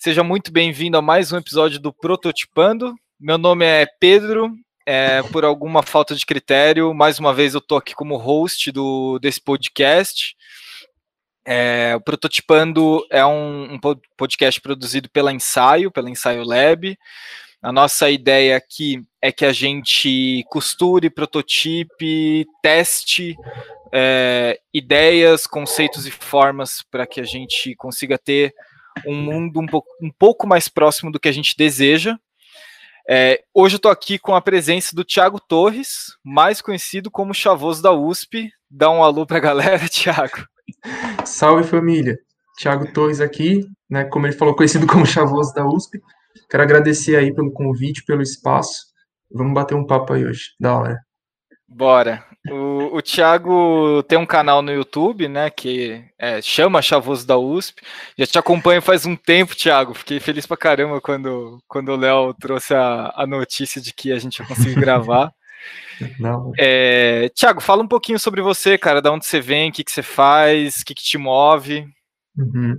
[0.00, 2.94] Seja muito bem-vindo a mais um episódio do Prototipando.
[3.18, 4.54] Meu nome é Pedro.
[4.86, 9.18] É, por alguma falta de critério, mais uma vez eu estou aqui como host do,
[9.18, 10.36] desse podcast.
[11.44, 13.80] É, o Prototipando é um, um
[14.16, 16.96] podcast produzido pela Ensaio, pela Ensaio Lab.
[17.60, 23.34] A nossa ideia aqui é que a gente costure, prototipe, teste
[23.92, 28.54] é, ideias, conceitos e formas para que a gente consiga ter
[29.06, 32.18] um mundo um pouco, um pouco mais próximo do que a gente deseja.
[33.08, 37.82] É, hoje eu estou aqui com a presença do Tiago Torres, mais conhecido como Chavoso
[37.82, 38.50] da USP.
[38.70, 40.46] Dá um alô para a galera, Tiago.
[41.24, 42.18] Salve família,
[42.58, 44.04] Tiago Torres aqui, né?
[44.04, 45.98] Como ele falou, conhecido como Chavoso da USP.
[46.50, 48.88] Quero agradecer aí pelo convite, pelo espaço.
[49.32, 50.98] Vamos bater um papo aí hoje, da hora.
[51.66, 52.27] Bora.
[52.50, 57.82] O, o Thiago tem um canal no YouTube, né, que é, chama Chavoso da USP.
[58.16, 59.92] Já te acompanho faz um tempo, Thiago.
[59.92, 64.18] Fiquei feliz pra caramba quando, quando o Léo trouxe a, a notícia de que a
[64.18, 65.32] gente ia conseguir gravar.
[66.18, 66.52] Não.
[66.56, 69.90] É, Thiago, fala um pouquinho sobre você, cara, da onde você vem, o que, que
[69.90, 71.86] você faz, o que, que te move.
[72.36, 72.76] Uhum.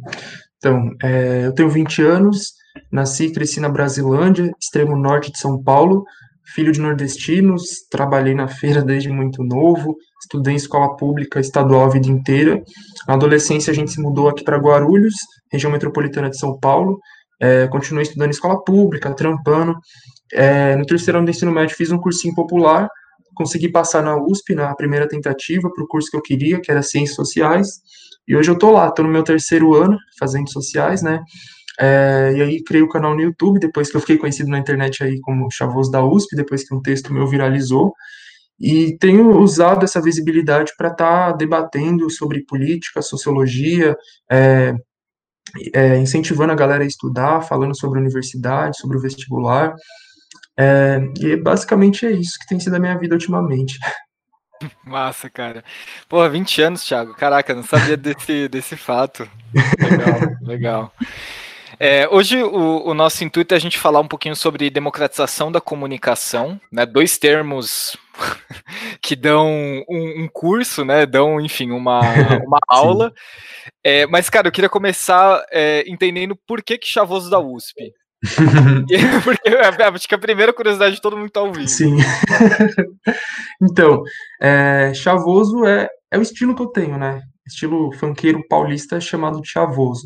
[0.58, 2.54] Então, é, eu tenho 20 anos,
[2.92, 6.06] nasci e cresci na Brasilândia, extremo norte de São Paulo,
[6.54, 11.90] filho de nordestinos, trabalhei na feira desde muito novo, estudei em escola pública estadual a
[11.90, 12.62] vida inteira.
[13.08, 15.14] Na adolescência, a gente se mudou aqui para Guarulhos,
[15.52, 17.00] região metropolitana de São Paulo.
[17.42, 19.76] É, continuei estudando em escola pública, trampando.
[20.34, 22.88] É, no terceiro ano do ensino médio, fiz um cursinho popular,
[23.34, 26.82] consegui passar na USP na primeira tentativa para o curso que eu queria, que era
[26.82, 27.68] Ciências Sociais.
[28.28, 31.20] E hoje eu estou lá, estou no meu terceiro ano fazendo sociais, né?
[31.80, 35.02] É, e aí criei o canal no YouTube, depois que eu fiquei conhecido na internet
[35.04, 37.94] aí como Chavoso da USP, depois que um texto meu viralizou.
[38.60, 43.96] E tenho usado essa visibilidade para estar tá debatendo sobre política, sociologia,
[44.30, 44.74] é,
[45.74, 49.74] é, incentivando a galera a estudar, falando sobre a universidade, sobre o vestibular.
[50.58, 53.80] É, e basicamente é isso que tem sido a minha vida ultimamente.
[54.84, 55.64] Massa, cara.
[56.10, 57.16] Porra, 20 anos, Thiago.
[57.16, 59.26] Caraca, não sabia desse, desse fato.
[59.80, 60.94] Legal, legal.
[61.80, 65.62] É, hoje o, o, nosso intuito é a gente falar um pouquinho sobre democratização da
[65.62, 66.86] comunicação, né?
[66.86, 67.96] Dois termos
[69.02, 71.06] que dão um, um, curso, né?
[71.06, 72.02] Dão, enfim, uma,
[72.46, 73.14] uma aula.
[73.82, 77.94] É, mas, cara, eu queria começar é, entendendo por que, que Chavoso da USP.
[79.24, 81.70] Porque é, acho que a primeira curiosidade de todo mundo está ouvindo.
[81.70, 81.96] Sim.
[83.64, 84.04] então,
[84.42, 87.22] é, Chavoso é, é o estilo que eu tenho, né?
[87.48, 90.06] Estilo funkeiro paulista chamado de Chavoso.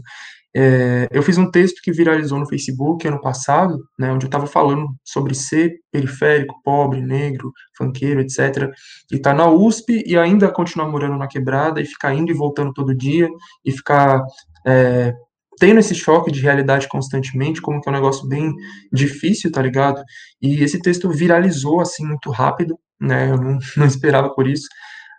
[0.56, 4.46] É, eu fiz um texto que viralizou no Facebook ano passado, né, onde eu estava
[4.46, 8.70] falando sobre ser periférico, pobre, negro, funkeiro, etc.
[9.12, 12.72] E tá na USP e ainda continuar morando na quebrada e ficar indo e voltando
[12.74, 13.28] todo dia
[13.66, 14.22] e ficar
[14.66, 15.14] é,
[15.60, 18.54] tendo esse choque de realidade constantemente, como que é um negócio bem
[18.92, 20.04] difícil, tá ligado?
[20.42, 23.32] E esse texto viralizou assim muito rápido, né?
[23.32, 24.68] Eu não, não esperava por isso.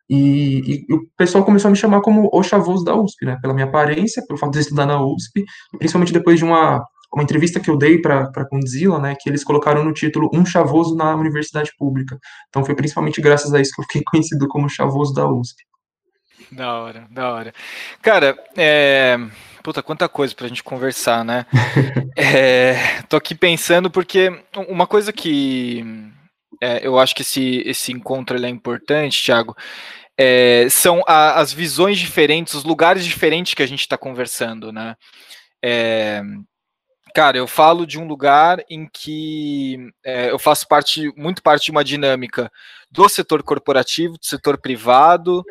[0.09, 3.38] E, e, o pessoal começou a me chamar como o chavoso da USP, né?
[3.41, 5.44] Pela minha aparência, pelo fato de estudar na USP,
[5.78, 9.15] principalmente depois de uma, uma entrevista que eu dei para a Condzilla, né?
[9.19, 12.19] Que eles colocaram no título Um Chavoso na Universidade Pública.
[12.48, 15.62] Então foi principalmente graças a isso que eu fiquei conhecido como chavoso da USP.
[16.53, 17.54] Da hora, da hora.
[18.03, 19.19] Cara, é.
[19.62, 21.47] Puta, quanta coisa pra gente conversar, né?
[22.19, 24.31] é, tô aqui pensando porque
[24.69, 26.12] uma coisa que
[26.60, 29.56] é, eu acho que esse, esse encontro é importante, Thiago.
[30.19, 34.97] É, são a, as visões diferentes, os lugares diferentes que a gente está conversando, né?
[35.62, 36.22] É,
[37.15, 41.71] cara, eu falo de um lugar em que é, eu faço parte, muito parte de
[41.71, 42.51] uma dinâmica
[42.91, 45.42] do setor corporativo, do setor privado,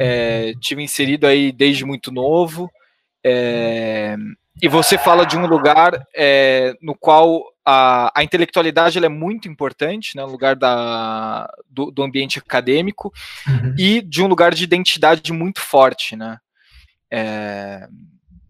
[0.00, 2.70] é, tive inserido aí desde muito novo.
[4.60, 10.16] E você fala de um lugar é, no qual a, a intelectualidade é muito importante,
[10.16, 13.12] né, no lugar da, do, do ambiente acadêmico,
[13.46, 13.74] uhum.
[13.78, 16.38] e de um lugar de identidade muito forte, né.
[17.10, 17.86] É,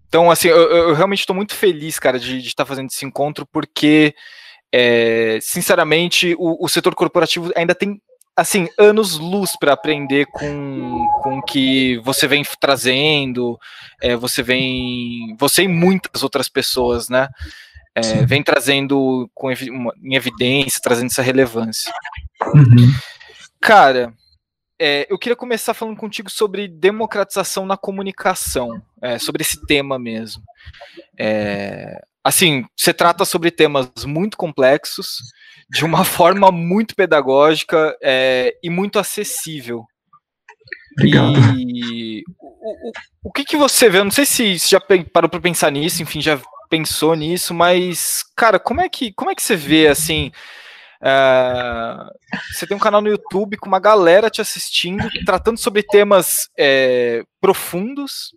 [0.08, 4.14] então, assim, eu, eu realmente estou muito feliz, cara, de, estar fazendo esse encontro, porque,
[4.72, 8.00] é, sinceramente, o, o setor corporativo ainda tem
[8.38, 13.58] assim, anos-luz para aprender com, com o que você vem trazendo,
[14.00, 15.34] é, você vem.
[15.36, 17.28] Você e muitas outras pessoas, né?
[17.96, 21.92] É, vem trazendo com, em evidência, trazendo essa relevância.
[22.54, 22.92] Uhum.
[23.60, 24.14] Cara,
[24.78, 30.44] é, eu queria começar falando contigo sobre democratização na comunicação, é, sobre esse tema mesmo.
[32.22, 35.18] Assim, você trata sobre temas muito complexos,
[35.70, 39.84] de uma forma muito pedagógica é, e muito acessível.
[40.92, 41.56] Obrigado.
[41.56, 42.92] E o, o,
[43.24, 43.98] o que, que você vê?
[43.98, 44.80] Eu não sei se você já
[45.12, 49.34] parou para pensar nisso, enfim, já pensou nisso, mas, cara, como é que, como é
[49.34, 50.30] que você vê assim?
[51.00, 52.10] Uh,
[52.52, 57.22] você tem um canal no YouTube com uma galera te assistindo, tratando sobre temas é,
[57.40, 58.34] profundos.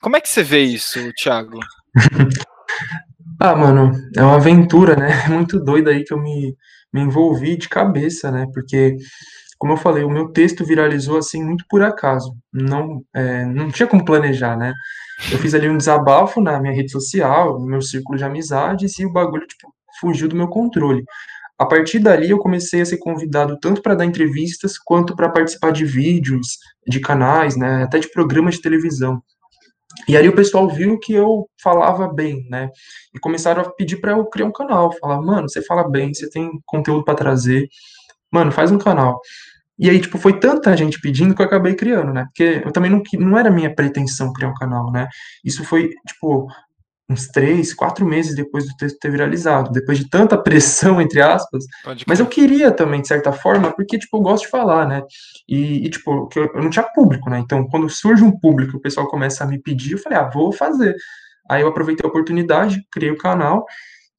[0.00, 1.58] Como é que você vê isso, Thiago?
[3.40, 5.08] ah, mano, é uma aventura, né?
[5.28, 6.56] Muito doida aí que eu me,
[6.92, 8.46] me envolvi de cabeça, né?
[8.52, 8.96] Porque,
[9.58, 12.34] como eu falei, o meu texto viralizou assim muito por acaso.
[12.52, 14.72] Não, é, não tinha como planejar, né?
[15.32, 19.06] Eu fiz ali um desabafo na minha rede social, no meu círculo de amizades, e
[19.06, 21.04] o bagulho, tipo, fugiu do meu controle.
[21.58, 25.70] A partir dali, eu comecei a ser convidado tanto para dar entrevistas quanto para participar
[25.70, 29.22] de vídeos, de canais, né, até de programas de televisão.
[30.08, 32.70] E aí o pessoal viu que eu falava bem, né?
[33.14, 36.28] E começaram a pedir para eu criar um canal, falar, mano, você fala bem, você
[36.28, 37.68] tem conteúdo para trazer,
[38.30, 39.20] mano, faz um canal.
[39.78, 42.26] E aí, tipo, foi tanta gente pedindo que eu acabei criando, né?
[42.26, 45.08] Porque eu também não, não era minha pretensão criar um canal, né?
[45.44, 46.46] Isso foi, tipo,
[47.08, 51.64] uns três, quatro meses depois do texto ter viralizado, depois de tanta pressão, entre aspas,
[52.06, 55.02] mas eu queria também, de certa forma, porque, tipo, eu gosto de falar, né,
[55.48, 58.80] e, e tipo, eu, eu, não tinha público, né, então, quando surge um público, o
[58.80, 60.94] pessoal começa a me pedir, eu falei, ah, vou fazer,
[61.50, 63.66] aí eu aproveitei a oportunidade, criei o canal,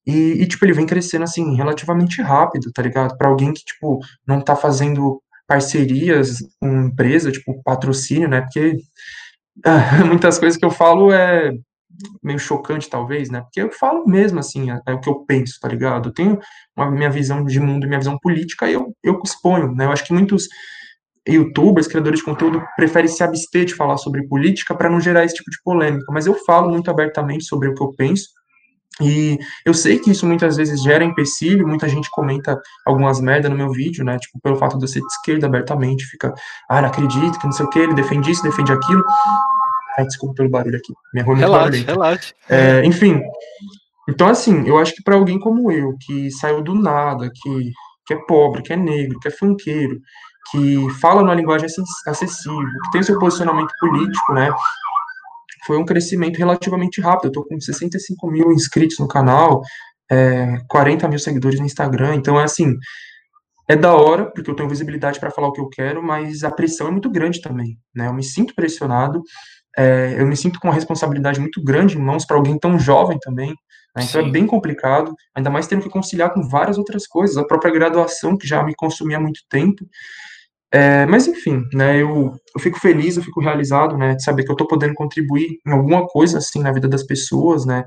[0.06, 4.00] e, e tipo, ele vem crescendo, assim, relativamente rápido, tá ligado, para alguém que, tipo,
[4.28, 8.78] não tá fazendo parcerias com empresa, tipo, patrocínio, né, porque
[10.06, 11.52] muitas coisas que eu falo é
[12.22, 13.42] meio chocante, talvez, né?
[13.42, 16.10] Porque eu falo mesmo, assim, é, é, o que eu penso, tá ligado?
[16.10, 16.40] Eu tenho
[16.76, 19.86] uma minha visão de mundo, minha visão política, e eu, eu exponho, né?
[19.86, 20.48] Eu acho que muitos
[21.28, 25.36] youtubers, criadores de conteúdo, preferem se abster de falar sobre política para não gerar esse
[25.36, 28.28] tipo de polêmica, mas eu falo muito abertamente sobre o que eu penso,
[29.02, 33.58] e eu sei que isso muitas vezes gera empecilho, muita gente comenta algumas merda no
[33.58, 34.18] meu vídeo, né?
[34.18, 36.34] Tipo, pelo fato de eu ser de esquerda abertamente, fica,
[36.70, 39.04] ah, não acredito, que não sei o que, ele defende isso, defende aquilo.
[39.97, 40.94] Ai, desculpa pelo barulho aqui.
[41.13, 42.33] Minha rua é relaxe, relaxe.
[42.50, 43.21] É, enfim,
[44.09, 47.71] então assim, eu acho que para alguém como eu, que saiu do nada, que,
[48.06, 50.00] que é pobre, que é negro, que é funkeiro,
[50.51, 51.68] que fala numa linguagem
[52.07, 54.51] acessível, que tem seu posicionamento político, né?
[55.65, 57.25] Foi um crescimento relativamente rápido.
[57.25, 59.62] Eu tô com 65 mil inscritos no canal,
[60.12, 62.13] é, 40 mil seguidores no Instagram.
[62.13, 62.75] Então, é assim,
[63.68, 66.51] é da hora, porque eu tenho visibilidade para falar o que eu quero, mas a
[66.51, 68.07] pressão é muito grande também, né?
[68.07, 69.24] Eu me sinto pressionado
[69.77, 73.18] é, eu me sinto com uma responsabilidade muito grande em mãos para alguém tão jovem
[73.19, 73.50] também.
[73.95, 74.04] Né?
[74.04, 74.30] Então é Sim.
[74.30, 78.38] é bem complicado, ainda mais tendo que conciliar com várias outras coisas, a própria graduação,
[78.38, 79.86] que já me consumia muito tempo.
[80.72, 84.51] É, mas enfim, né, eu, eu fico feliz, eu fico realizado, né, de saber que
[84.51, 87.86] eu estou podendo contribuir em alguma coisa assim na vida das pessoas, né,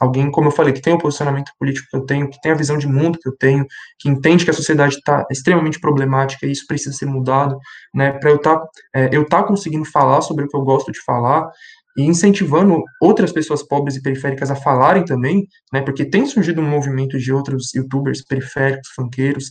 [0.00, 2.56] alguém, como eu falei, que tem o posicionamento político que eu tenho, que tem a
[2.56, 3.66] visão de mundo que eu tenho,
[3.98, 7.58] que entende que a sociedade está extremamente problemática e isso precisa ser mudado,
[7.94, 10.90] né, para eu estar tá, é, eu tá conseguindo falar sobre o que eu gosto
[10.90, 11.48] de falar
[11.96, 16.68] e incentivando outras pessoas pobres e periféricas a falarem também, né, porque tem surgido um
[16.68, 19.50] movimento de outros youtubers periféricos, funkeiros,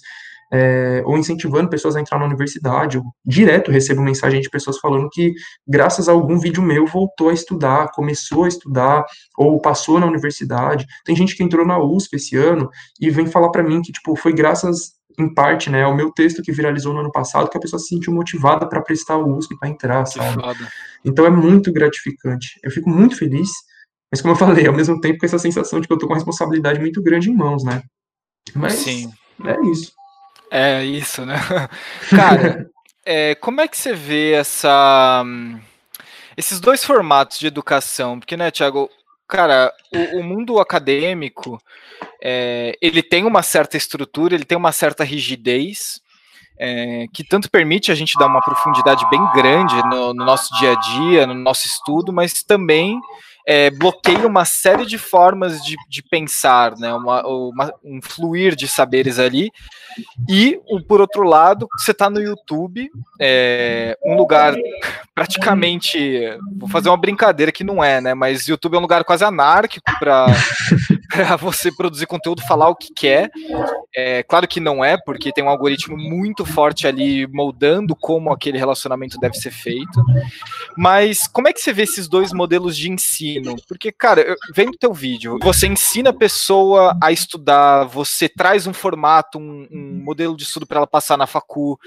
[0.53, 2.97] é, ou incentivando pessoas a entrar na universidade.
[2.97, 5.33] Eu direto recebo mensagem de pessoas falando que,
[5.67, 9.03] graças a algum vídeo meu, voltou a estudar, começou a estudar,
[9.35, 10.85] ou passou na universidade.
[11.03, 12.69] Tem gente que entrou na USP esse ano
[13.01, 16.41] e vem falar para mim que, tipo, foi graças em parte, né, ao meu texto
[16.41, 19.57] que viralizou no ano passado, que a pessoa se sentiu motivada para prestar o USP
[19.57, 20.41] para entrar, sabe?
[21.03, 22.59] Então é muito gratificante.
[22.63, 23.49] Eu fico muito feliz,
[24.11, 26.13] mas como eu falei, ao mesmo tempo com essa sensação de que eu tô com
[26.13, 27.81] uma responsabilidade muito grande em mãos, né?
[28.55, 29.11] Mas Sim.
[29.45, 29.91] é isso.
[30.55, 31.33] É isso, né?
[32.11, 32.69] Cara,
[33.03, 35.23] é, como é que você vê essa,
[36.37, 38.19] esses dois formatos de educação?
[38.19, 38.87] Porque, né, Tiago,
[39.27, 41.59] cara, o, o, mundo acadêmico
[42.21, 45.99] é, ele tem uma certa estrutura, ele tem uma certa rigidez.
[46.59, 50.73] É, que tanto permite a gente dar uma profundidade bem grande no, no nosso dia
[50.73, 53.01] a dia, no nosso estudo, mas também
[53.45, 56.93] é, bloqueia uma série de formas de, de pensar, né?
[56.93, 59.51] Uma, uma, um fluir de saberes ali.
[60.29, 64.55] E, por outro lado, você está no YouTube, é, um lugar
[65.13, 66.21] praticamente.
[66.57, 68.13] Vou fazer uma brincadeira que não é, né?
[68.13, 70.27] Mas YouTube é um lugar quase anárquico para
[71.13, 73.29] para você produzir conteúdo, falar o que quer.
[73.95, 78.57] É, claro que não é, porque tem um algoritmo muito forte ali moldando como aquele
[78.57, 80.03] relacionamento deve ser feito.
[80.75, 83.55] Mas como é que você vê esses dois modelos de ensino?
[83.67, 88.73] Porque, cara, eu, vendo teu vídeo, você ensina a pessoa a estudar, você traz um
[88.73, 91.79] formato, um, um modelo de estudo para ela passar na facu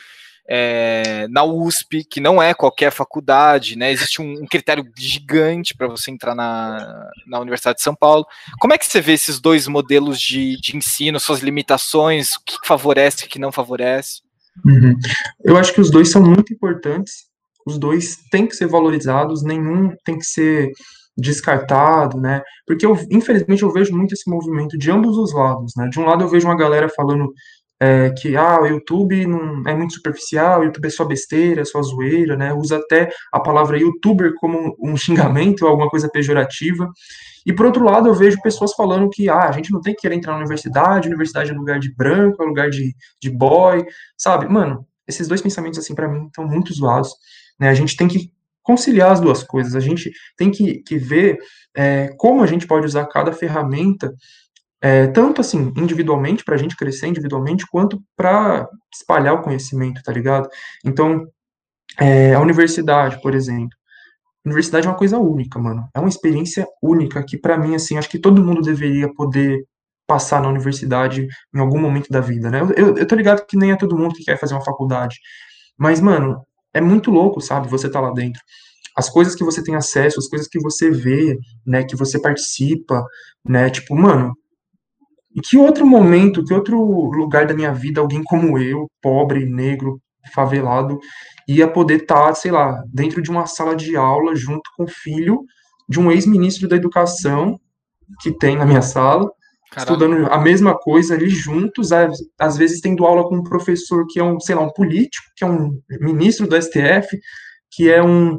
[0.49, 3.91] é, na USP, que não é qualquer faculdade, né?
[3.91, 8.25] Existe um, um critério gigante para você entrar na, na Universidade de São Paulo.
[8.61, 12.57] Como é que você vê esses dois modelos de, de ensino, suas limitações, o que
[12.65, 14.21] favorece o que não favorece?
[14.65, 14.97] Uhum.
[15.45, 17.27] Eu acho que os dois são muito importantes,
[17.67, 20.71] os dois têm que ser valorizados, nenhum tem que ser
[21.17, 22.43] descartado, né?
[22.67, 25.89] Porque eu, infelizmente eu vejo muito esse movimento de ambos os lados, né?
[25.89, 27.33] De um lado eu vejo uma galera falando
[27.81, 31.65] é, que ah, o YouTube não é muito superficial, o YouTube é só besteira, é
[31.65, 32.53] só zoeira, né?
[32.55, 36.89] Usa até a palavra youtuber como um xingamento ou alguma coisa pejorativa.
[37.45, 40.01] E por outro lado, eu vejo pessoas falando que ah, a gente não tem que
[40.01, 43.85] querer entrar na universidade, universidade é lugar de branco, é lugar de, de boy,
[44.17, 44.49] sabe?
[44.49, 47.15] Mano, esses dois pensamentos, assim, para mim, estão muito zoados.
[47.61, 47.69] Né?
[47.69, 51.39] A gente tem que conciliar as duas coisas, a gente tem que, que ver
[51.77, 54.13] é, como a gente pode usar cada ferramenta
[54.81, 60.13] é, tanto assim, individualmente, para a gente crescer individualmente, quanto para espalhar o conhecimento, tá
[60.13, 60.49] ligado?
[60.85, 61.27] Então,
[61.99, 63.77] é, a universidade, por exemplo.
[64.45, 65.89] Universidade é uma coisa única, mano.
[65.95, 69.65] É uma experiência única que, para mim, assim, acho que todo mundo deveria poder
[70.07, 72.61] passar na universidade em algum momento da vida, né?
[72.77, 75.17] Eu, eu tô ligado que nem é todo mundo que quer fazer uma faculdade.
[75.77, 77.69] Mas, mano, é muito louco, sabe?
[77.69, 78.41] Você tá lá dentro
[78.97, 83.05] as coisas que você tem acesso, as coisas que você vê, né, que você participa,
[83.47, 84.35] né, tipo, mano,
[85.37, 86.79] em que outro momento, que outro
[87.11, 90.01] lugar da minha vida alguém como eu, pobre, negro,
[90.33, 90.99] favelado,
[91.47, 94.89] ia poder estar, tá, sei lá, dentro de uma sala de aula junto com o
[94.89, 95.45] filho
[95.89, 97.61] de um ex-ministro da educação
[98.23, 99.31] que tem na minha sala,
[99.71, 99.93] Caralho.
[99.93, 104.25] estudando a mesma coisa ali juntos, às vezes tendo aula com um professor que é
[104.25, 107.19] um, sei lá, um político, que é um ministro do STF,
[107.71, 108.39] que é um,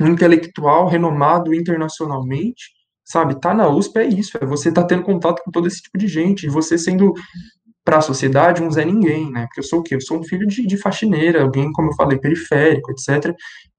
[0.00, 2.70] um intelectual renomado internacionalmente,
[3.04, 3.40] sabe?
[3.40, 6.06] Tá na USP é isso, é você tá tendo contato com todo esse tipo de
[6.06, 7.12] gente, e você sendo
[7.84, 9.46] para a sociedade um Zé Ninguém, né?
[9.46, 9.96] Porque eu sou o quê?
[9.96, 13.34] Eu sou um filho de, de faxineira, alguém, como eu falei, periférico, etc.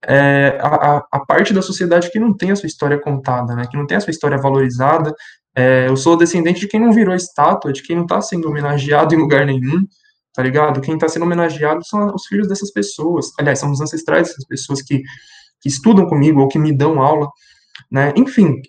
[0.05, 3.65] É, a, a, parte da sociedade que não tem a sua história contada, né?
[3.69, 5.13] Que não tem a sua história valorizada.
[5.55, 9.15] É, eu sou descendente de quem não virou estátua, de quem não está sendo homenageado
[9.15, 9.85] em lugar nenhum,
[10.33, 10.81] tá ligado?
[10.81, 13.31] Quem está sendo homenageado são os filhos dessas pessoas.
[13.39, 15.01] Aliás, são os ancestrais dessas pessoas que,
[15.61, 17.29] que estudam comigo ou que me dão aula,
[17.89, 18.11] né?
[18.17, 18.61] Enfim,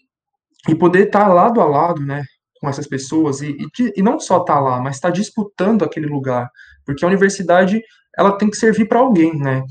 [0.68, 2.25] e poder estar lado a lado, né,
[2.61, 5.83] com essas pessoas e, e, e não só estar tá lá, mas estar tá disputando
[5.83, 6.49] aquele lugar,
[6.85, 7.83] porque a universidade
[8.16, 9.62] ela tem que servir para alguém, né?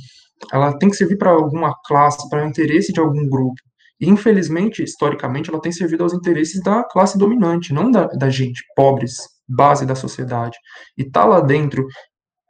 [0.52, 3.62] Ela tem que servir para alguma classe, para o interesse de algum grupo.
[4.00, 8.62] E, infelizmente, historicamente, ela tem servido aos interesses da classe dominante, não da, da gente,
[8.76, 9.16] pobres,
[9.48, 10.58] base da sociedade.
[10.98, 11.88] E tá lá dentro,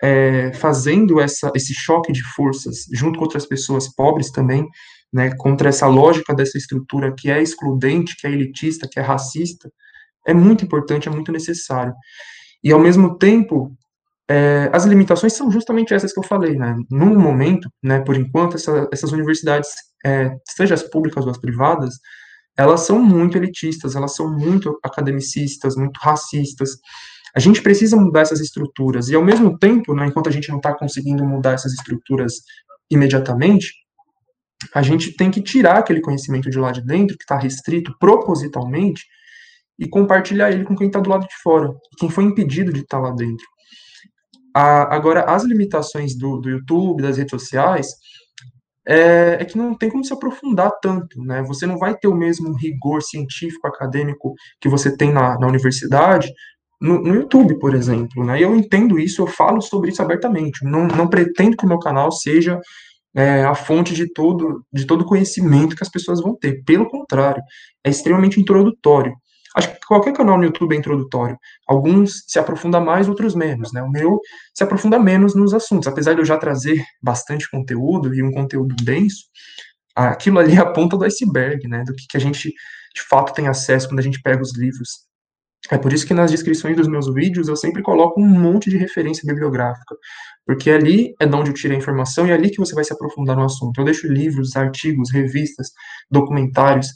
[0.02, 4.68] é, fazendo essa, esse choque de forças, junto com outras pessoas pobres também,
[5.14, 9.72] né, contra essa lógica dessa estrutura que é excludente, que é elitista, que é racista,
[10.26, 11.94] é muito importante, é muito necessário.
[12.64, 13.72] E, ao mesmo tempo,
[14.30, 16.76] é, as limitações são justamente essas que eu falei, né?
[16.90, 19.70] No momento, né, por enquanto, essa, essas universidades,
[20.06, 21.96] é, seja as públicas ou as privadas,
[22.58, 26.78] elas são muito elitistas, elas são muito academicistas, muito racistas.
[27.36, 30.58] A gente precisa mudar essas estruturas, e ao mesmo tempo, né, enquanto a gente não
[30.58, 32.36] está conseguindo mudar essas estruturas
[32.90, 33.74] imediatamente,
[34.74, 39.04] a gente tem que tirar aquele conhecimento de lá de dentro, que está restrito propositalmente,
[39.78, 42.98] e compartilhar ele com quem está do lado de fora, quem foi impedido de estar
[42.98, 43.46] tá lá dentro.
[44.56, 47.88] A, agora, as limitações do, do YouTube, das redes sociais,
[48.88, 51.42] é, é, que não tem como se aprofundar tanto, né?
[51.44, 56.32] Você não vai ter o mesmo rigor científico, acadêmico que você tem na, na universidade,
[56.82, 58.44] no, no, YouTube, por exemplo, né?
[58.44, 60.66] Eu entendo isso, eu falo sobre isso abertamente.
[60.66, 62.60] Não, não pretendo que o meu canal seja
[63.16, 66.64] é, a fonte de todo de todo conhecimento que as pessoas vão ter.
[66.64, 67.42] Pelo contrário,
[67.84, 69.14] é extremamente introdutório.
[69.56, 71.38] Acho que qualquer canal no YouTube é introdutório.
[71.68, 73.84] Alguns se aprofundam mais, outros menos, né?
[73.84, 74.20] O meu
[74.54, 78.76] se aprofunda menos nos assuntos, apesar de eu já trazer bastante conteúdo e um conteúdo
[78.84, 79.26] denso.
[79.96, 81.84] Aquilo ali é a ponta do iceberg, né?
[81.86, 82.52] Do que, que a gente
[82.96, 85.06] de fato tem acesso quando a gente pega os livros.
[85.72, 88.78] É por isso que nas descrições dos meus vídeos eu sempre coloco um monte de
[88.78, 89.96] referência bibliográfica,
[90.46, 92.84] porque ali é de onde eu tirei a informação e é ali que você vai
[92.84, 93.80] se aprofundar no assunto.
[93.80, 95.70] Eu deixo livros, artigos, revistas,
[96.12, 96.88] documentários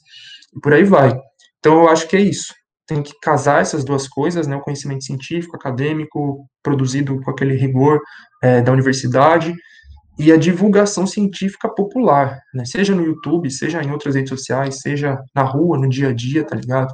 [0.56, 1.18] e por aí vai.
[1.60, 2.54] Então eu acho que é isso.
[2.86, 4.56] Tem que casar essas duas coisas, né?
[4.56, 8.02] O conhecimento científico, acadêmico, produzido com aquele rigor
[8.44, 9.56] é, da universidade
[10.20, 12.66] e a divulgação científica popular, né?
[12.66, 16.44] Seja no YouTube, seja em outras redes sociais, seja na rua, no dia a dia,
[16.44, 16.94] tá ligado?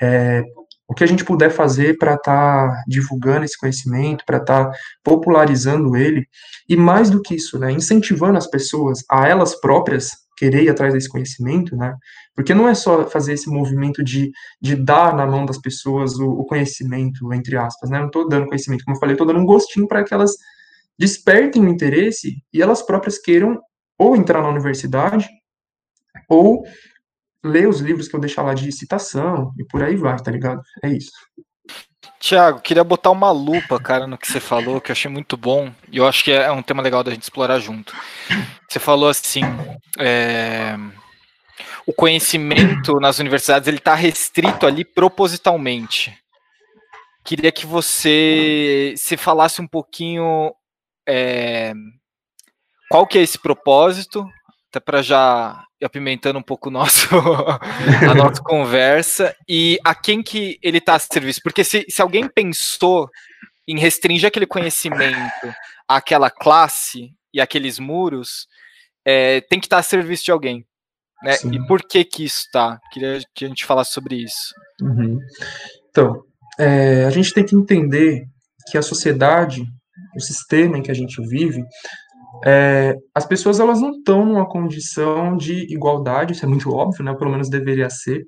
[0.00, 0.42] É,
[0.88, 4.78] o que a gente puder fazer para estar tá divulgando esse conhecimento, para estar tá
[5.04, 6.26] popularizando ele,
[6.66, 10.94] e mais do que isso, né, incentivando as pessoas a elas próprias querer ir atrás
[10.94, 11.94] desse conhecimento, né,
[12.34, 14.30] porque não é só fazer esse movimento de,
[14.62, 18.46] de dar na mão das pessoas o, o conhecimento, entre aspas, né, não estou dando
[18.46, 20.32] conhecimento, como eu falei, estou dando um gostinho para que elas
[20.98, 23.60] despertem o interesse e elas próprias queiram
[23.98, 25.28] ou entrar na universidade,
[26.28, 26.62] ou
[27.44, 30.60] ler os livros que eu deixar lá de citação e por aí vai, tá ligado?
[30.82, 31.12] É isso.
[32.20, 35.72] Tiago, queria botar uma lupa, cara, no que você falou, que eu achei muito bom,
[35.90, 37.94] e eu acho que é um tema legal da gente explorar junto.
[38.68, 39.42] Você falou assim,
[39.98, 40.76] é...
[41.86, 46.16] o conhecimento nas universidades ele está restrito ali propositalmente.
[47.24, 50.52] Queria que você se falasse um pouquinho
[51.08, 51.72] é...
[52.90, 54.26] qual que é esse propósito,
[54.70, 57.08] até para já apimentando um pouco nosso,
[58.10, 61.40] a nossa conversa, e a quem que ele está a serviço.
[61.42, 63.08] Porque se, se alguém pensou
[63.66, 65.54] em restringir aquele conhecimento
[65.86, 68.48] àquela classe e aqueles muros,
[69.04, 70.66] é, tem que estar tá a serviço de alguém.
[71.22, 71.34] Né?
[71.52, 72.80] E por que que isso está?
[72.92, 74.54] Queria que a gente falasse sobre isso.
[74.80, 75.18] Uhum.
[75.90, 76.22] Então,
[76.58, 78.26] é, a gente tem que entender
[78.70, 79.64] que a sociedade,
[80.16, 81.64] o sistema em que a gente vive,
[82.44, 87.14] é, as pessoas elas não estão numa condição de igualdade, isso é muito óbvio, né?
[87.14, 88.22] Pelo menos deveria ser.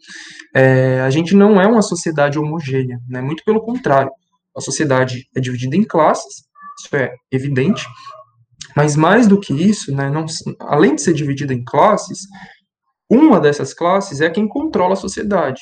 [0.54, 3.20] É, a gente não é uma sociedade homogênea, né?
[3.20, 4.10] Muito pelo contrário.
[4.56, 6.44] A sociedade é dividida em classes,
[6.78, 7.86] isso é evidente.
[8.76, 10.10] Mas mais do que isso, né?
[10.10, 10.24] Não,
[10.60, 12.20] além de ser dividida em classes,
[13.10, 15.60] uma dessas classes é quem controla a sociedade.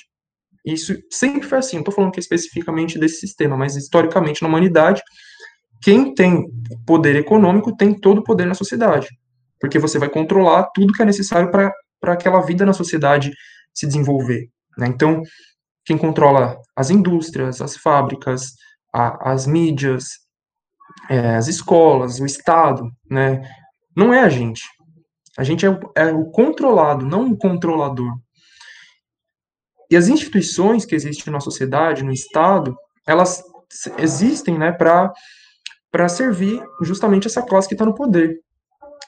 [0.65, 1.77] Isso sempre foi assim.
[1.77, 5.03] Não estou falando que especificamente desse sistema, mas historicamente na humanidade
[5.81, 6.47] quem tem
[6.87, 9.09] poder econômico tem todo o poder na sociedade,
[9.61, 11.73] porque você vai controlar tudo que é necessário para
[12.13, 13.33] aquela vida na sociedade
[13.73, 14.49] se desenvolver.
[14.77, 14.87] Né?
[14.89, 15.23] Então,
[15.85, 18.53] quem controla as indústrias, as fábricas,
[18.93, 20.05] a, as mídias,
[21.09, 23.43] é, as escolas, o Estado, né?
[23.97, 24.63] não é a gente.
[25.37, 28.13] A gente é o, é o controlado, não o controlador.
[29.91, 33.43] E as instituições que existem na sociedade, no Estado, elas
[33.99, 35.13] existem né, para
[35.91, 38.39] para servir justamente essa classe que está no poder.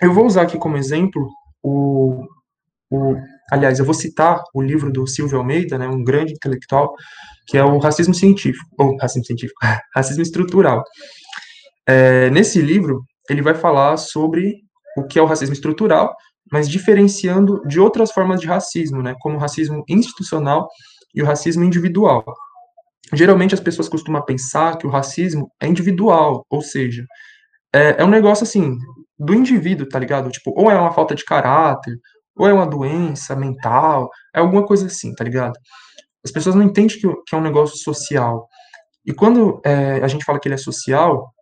[0.00, 1.28] Eu vou usar aqui como exemplo
[1.62, 2.26] o,
[2.90, 3.16] o,
[3.50, 6.94] aliás, eu vou citar o livro do Silvio Almeida, né, um grande intelectual,
[7.46, 9.60] que é o Racismo Científico, ou Racismo Científico,
[9.94, 10.82] Racismo Estrutural.
[11.86, 14.56] É, nesse livro, ele vai falar sobre
[14.96, 16.14] o que é o racismo estrutural,
[16.50, 20.68] mas diferenciando de outras formas de racismo, né, como o racismo institucional
[21.14, 22.24] e o racismo individual
[23.12, 27.04] geralmente as pessoas costumam pensar que o racismo é individual, ou seja,
[27.72, 28.76] é, é, um negócio assim,
[29.18, 30.30] do indivíduo, tá ligado?
[30.30, 31.96] Tipo, ou é uma falta de caráter,
[32.36, 35.58] ou é uma doença mental, é alguma coisa assim, tá ligado?
[36.24, 38.46] As pessoas não entendem que, que é um negócio social.
[39.04, 41.32] E quando é, a gente fala que ele é social,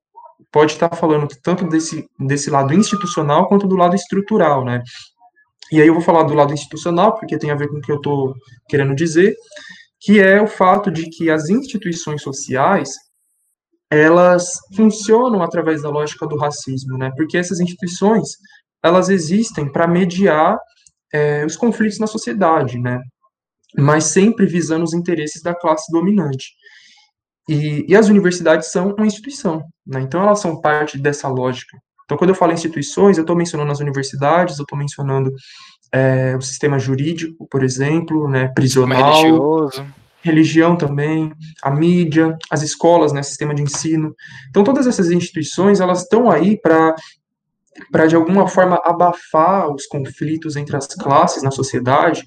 [0.53, 4.83] pode estar falando tanto desse, desse lado institucional quanto do lado estrutural, né?
[5.71, 7.93] E aí eu vou falar do lado institucional, porque tem a ver com o que
[7.93, 8.35] eu estou
[8.69, 9.35] querendo dizer,
[10.01, 12.91] que é o fato de que as instituições sociais
[13.91, 17.11] elas funcionam através da lógica do racismo, né?
[17.17, 18.29] Porque essas instituições
[18.83, 20.57] elas existem para mediar
[21.13, 23.01] é, os conflitos na sociedade, né?
[23.77, 26.53] Mas sempre visando os interesses da classe dominante.
[27.49, 30.01] E, e as universidades são uma instituição, né?
[30.01, 31.77] Então elas são parte dessa lógica.
[32.05, 35.31] Então quando eu falo instituições, eu estou mencionando as universidades, eu estou mencionando
[35.93, 39.87] é, o sistema jurídico, por exemplo, né, prisional, religioso.
[40.23, 44.15] religião também, a mídia, as escolas, né, sistema de ensino.
[44.51, 46.95] Então, todas essas instituições, elas estão aí para
[47.93, 52.25] para de alguma forma abafar os conflitos entre as classes na sociedade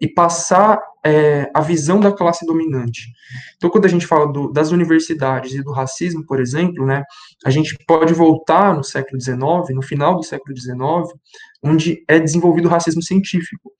[0.00, 3.12] e passar é, a visão da classe dominante.
[3.56, 7.02] Então, quando a gente fala do, das universidades e do racismo, por exemplo, né,
[7.44, 10.76] a gente pode voltar no século XIX, no final do século XIX,
[11.62, 13.72] onde é desenvolvido o racismo científico,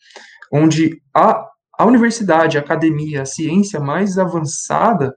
[0.52, 1.46] onde a,
[1.78, 5.14] a universidade, a academia, a ciência mais avançada,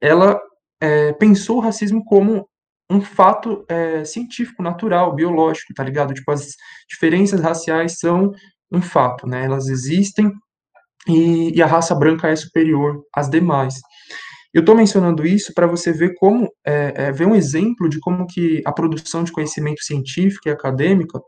[0.00, 0.40] ela
[0.80, 2.48] é, pensou o racismo como
[2.90, 6.14] um fato é, científico, natural, biológico, tá ligado?
[6.14, 6.54] Tipo, as
[6.88, 8.32] diferenças raciais são
[8.72, 9.44] um fato, né?
[9.44, 10.32] Elas existem
[11.06, 13.74] e, e a raça branca é superior às demais.
[14.52, 18.26] Eu estou mencionando isso para você ver como é, é, ver um exemplo de como
[18.26, 21.20] que a produção de conhecimento científico e acadêmica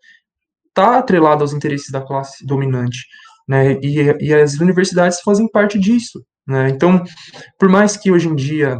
[0.69, 2.99] está atrelada aos interesses da classe dominante,
[3.47, 3.79] né?
[3.83, 6.71] E, e as universidades fazem parte disso, né?
[6.71, 7.03] Então,
[7.59, 8.79] por mais que hoje em dia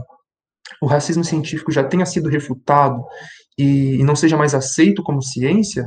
[0.81, 3.05] o racismo científico já tenha sido refutado
[3.59, 5.87] e, e não seja mais aceito como ciência,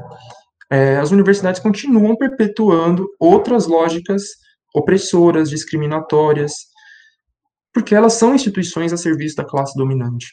[0.71, 4.23] é, as universidades continuam perpetuando outras lógicas
[4.73, 6.53] opressoras, discriminatórias.
[7.73, 10.27] porque elas são instituições a serviço da classe dominante.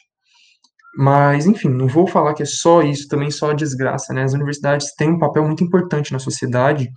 [0.95, 4.23] Mas, enfim, não vou falar que é só isso, também só desgraça, né?
[4.23, 6.91] As universidades têm um papel muito importante na sociedade,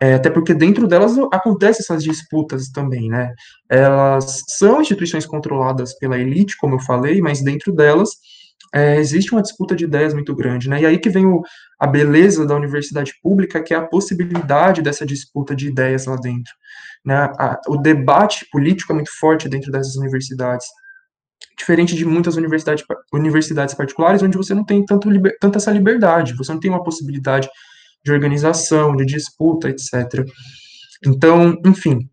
[0.00, 3.32] é, até porque dentro delas acontecem essas disputas também, né?
[3.68, 8.10] Elas são instituições controladas pela elite, como eu falei, mas dentro delas
[8.74, 10.82] é, existe uma disputa de ideias muito grande, né?
[10.82, 11.42] E aí que vem o,
[11.78, 16.52] a beleza da universidade pública, que é a possibilidade dessa disputa de ideias lá dentro.
[17.04, 17.14] Né?
[17.38, 20.66] A, o debate político é muito forte dentro dessas universidades,
[21.56, 25.08] diferente de muitas universidades, universidades particulares, onde você não tem tanto,
[25.40, 27.48] tanta essa liberdade, você não tem uma possibilidade
[28.04, 30.24] de organização, de disputa, etc.
[31.04, 32.08] Então, enfim,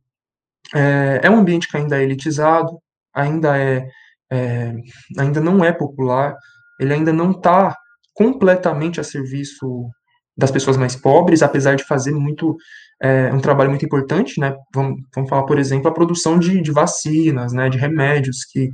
[0.73, 2.79] é, é um ambiente que ainda é elitizado,
[3.13, 3.87] ainda é,
[4.31, 4.73] é
[5.17, 6.35] ainda não é popular,
[6.79, 7.75] ele ainda não está
[8.13, 9.89] completamente a serviço
[10.37, 12.57] das pessoas mais pobres, apesar de fazer muito
[13.01, 14.55] é, um trabalho muito importante, né?
[14.73, 17.69] Vamos, vamos falar, por exemplo, a produção de, de vacinas, né?
[17.69, 18.69] De remédios que,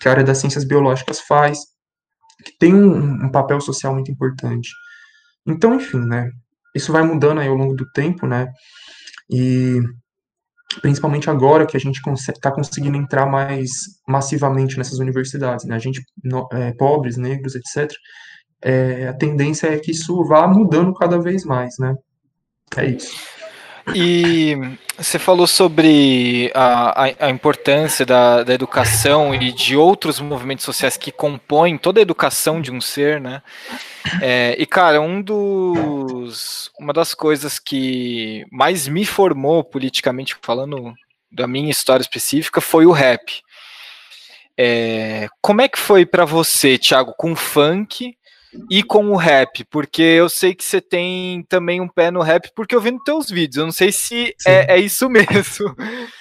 [0.00, 1.60] que a área das ciências biológicas faz,
[2.44, 4.70] que tem um, um papel social muito importante.
[5.46, 6.30] Então, enfim, né?
[6.74, 8.48] Isso vai mudando aí ao longo do tempo, né?
[9.30, 9.80] E
[10.80, 13.70] principalmente agora que a gente está conseguindo entrar mais
[14.06, 15.74] massivamente nessas universidades, né?
[15.74, 17.90] A gente, no, é, pobres, negros, etc.,
[18.62, 21.94] é, a tendência é que isso vá mudando cada vez mais, né?
[22.76, 23.39] É isso.
[23.94, 24.56] E
[24.96, 30.96] você falou sobre a, a, a importância da, da, educação e de outros movimentos sociais
[30.96, 33.42] que compõem toda a educação de um ser, né?
[34.20, 40.94] É, e cara, um dos, uma das coisas que mais me formou politicamente falando
[41.30, 43.42] da minha história específica foi o rap.
[44.58, 48.14] É, como é que foi para você, Thiago, com funk?
[48.68, 52.50] E com o rap, porque eu sei que você tem também um pé no rap,
[52.54, 55.74] porque eu vi nos teus vídeos, eu não sei se é, é, isso mesmo,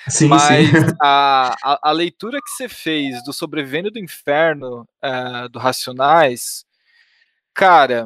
[0.07, 0.71] sim, mas sim.
[1.01, 6.65] A, a, a, leitura que você fez do Sobrevivendo do Inferno, uh, do Racionais,
[7.53, 8.05] cara,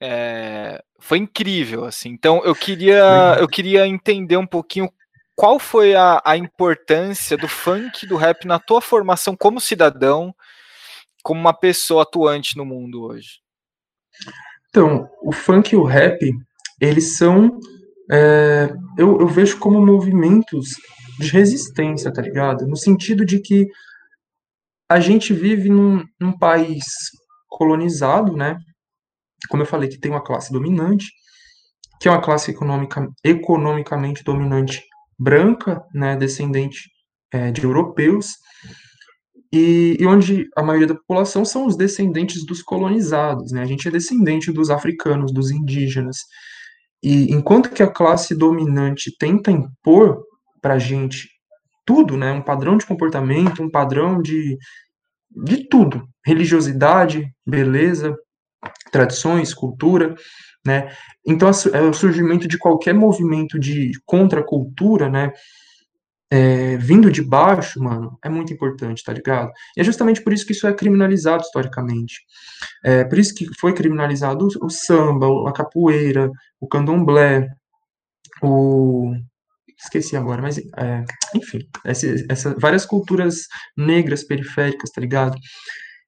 [0.00, 4.90] é, foi incrível, assim, então eu queria, eu queria entender um pouquinho
[5.34, 10.34] qual foi a, a importância do funk, do rap na tua formação como cidadão,
[11.26, 13.40] como uma pessoa atuante no mundo hoje?
[14.68, 16.20] Então, o funk e o rap,
[16.80, 17.58] eles são.
[18.08, 20.68] É, eu, eu vejo como movimentos
[21.18, 22.64] de resistência, tá ligado?
[22.68, 23.66] No sentido de que
[24.88, 26.84] a gente vive num, num país
[27.48, 28.56] colonizado, né?
[29.48, 31.06] Como eu falei, que tem uma classe dominante,
[32.00, 34.84] que é uma classe econômica, economicamente dominante
[35.18, 36.88] branca, né, descendente
[37.32, 38.28] é, de europeus,
[39.56, 43.62] e, e, onde a maioria da população são os descendentes dos colonizados, né?
[43.62, 46.18] A gente é descendente dos africanos, dos indígenas.
[47.02, 50.22] E enquanto que a classe dominante tenta impor
[50.60, 51.28] para a gente
[51.86, 52.32] tudo, né?
[52.32, 54.58] Um padrão de comportamento, um padrão de,
[55.30, 58.14] de tudo, religiosidade, beleza,
[58.92, 60.14] tradições, cultura,
[60.66, 60.90] né?
[61.24, 65.32] Então, é o surgimento de qualquer movimento de contracultura, né?
[66.30, 69.50] É, vindo de baixo, mano, é muito importante, tá ligado?
[69.76, 72.14] E é justamente por isso que isso é criminalizado historicamente.
[72.84, 77.48] É por isso que foi criminalizado o, o samba, a capoeira, o candomblé,
[78.42, 79.14] o
[79.78, 85.36] esqueci agora, mas é, enfim, essa, essa, várias culturas negras periféricas, tá ligado?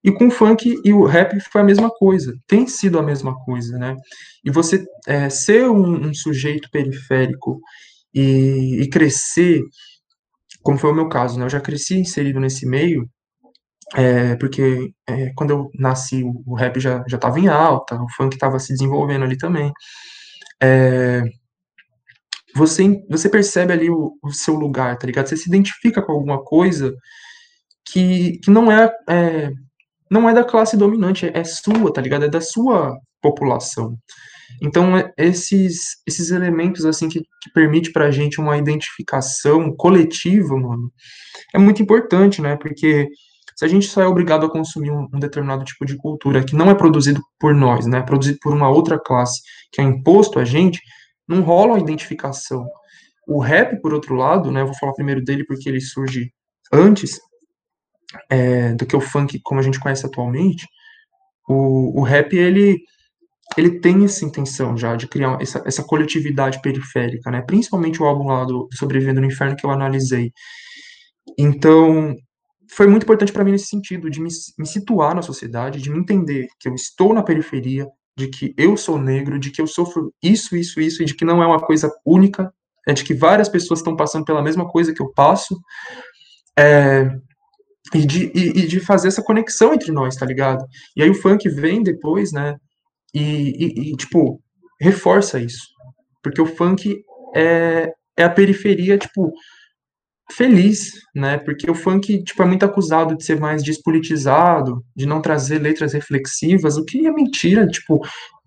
[0.03, 3.35] E com o funk e o rap foi a mesma coisa, tem sido a mesma
[3.45, 3.97] coisa, né?
[4.45, 7.61] E você é, ser um, um, sujeito periférico
[8.15, 9.61] e, e crescer
[10.63, 11.45] como foi o meu caso, né?
[11.45, 13.09] Eu já cresci inserido nesse meio,
[13.95, 18.35] é, porque é, quando eu nasci, o, rap já já estava em alta, o funk
[18.35, 19.73] estava se desenvolvendo ali também.
[20.63, 21.23] É,
[22.55, 25.29] você você percebe ali o, o, seu lugar, tá ligado?
[25.29, 26.95] Você se identifica com alguma coisa
[27.87, 29.51] que, que não é, é
[30.11, 32.25] não é da classe dominante, é, é sua, tá ligado?
[32.27, 33.97] É da sua população.
[34.63, 40.93] Então, é, esses, esses elementos, assim, que, que permite pra gente uma identificação coletiva, mano,
[41.55, 42.57] é muito importante, né?
[42.57, 43.09] Porque
[43.57, 46.55] se a gente só é obrigado a consumir um, um, determinado tipo de cultura que
[46.55, 47.99] não é produzido por nós, né?
[47.99, 49.41] É produzido por uma outra classe
[49.73, 50.81] que é imposto a gente,
[51.27, 52.67] não rola a identificação.
[53.27, 54.63] O rap, por outro lado, né?
[54.63, 56.33] Eu vou falar primeiro dele porque ele surge
[56.73, 57.21] antes
[58.31, 60.67] é, do que o funk como a gente conhece atualmente.
[61.49, 62.79] O, o rap, ele
[63.57, 67.43] ele tem essa intenção já de criar essa, essa coletividade periférica, né?
[67.43, 70.33] Principalmente o álbum lá do Sobrevivendo no Inferno que eu analisei.
[71.39, 72.15] Então,
[72.71, 75.99] foi muito importante para mim nesse sentido, de me, me, situar na sociedade, de me
[75.99, 80.13] entender que eu estou na periferia, de que eu sou negro, de que eu sofro
[80.23, 82.53] isso, isso, isso, e de que não é uma coisa única,
[82.87, 85.57] é de que várias pessoas estão passando pela mesma coisa que eu passo,
[86.59, 87.09] É,
[87.95, 90.65] e, de, e, e, de fazer essa conexão entre nós, tá ligado?
[90.97, 92.57] E aí o funk vem depois, né?
[93.15, 94.41] E, e, tipo,
[94.81, 95.67] reforça isso.
[96.23, 97.03] Porque o funk
[97.35, 99.33] é, é a periferia, tipo,
[100.33, 101.39] feliz, né?
[101.39, 105.93] Porque o funk, tipo, é muito acusado de ser mais despolitizado, de não trazer letras
[105.93, 108.01] reflexivas, o que é mentira, tipo,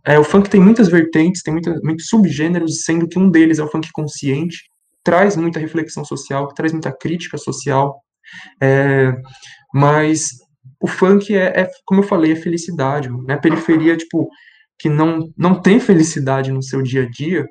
[0.06, 3.68] é, o funk tem muitas vertentes, tem muitos subgêneros, sendo que um deles é o
[3.68, 4.58] funk consciente,
[5.04, 8.00] traz muita reflexão social, traz muita crítica social,
[8.62, 9.14] é,
[9.74, 10.30] mas
[10.80, 13.36] o funk é, é, como eu falei, é felicidade, né?
[13.36, 14.28] A periferia, tipo,
[14.82, 17.46] que não, não tem felicidade no seu dia a dia,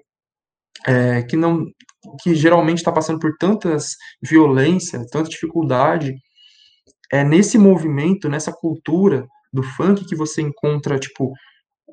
[0.87, 1.65] é, que não
[2.23, 3.91] que geralmente está passando por tantas
[4.23, 6.15] violência, tanta dificuldade,
[7.13, 11.33] é nesse movimento, nessa cultura do funk que você encontra, tipo,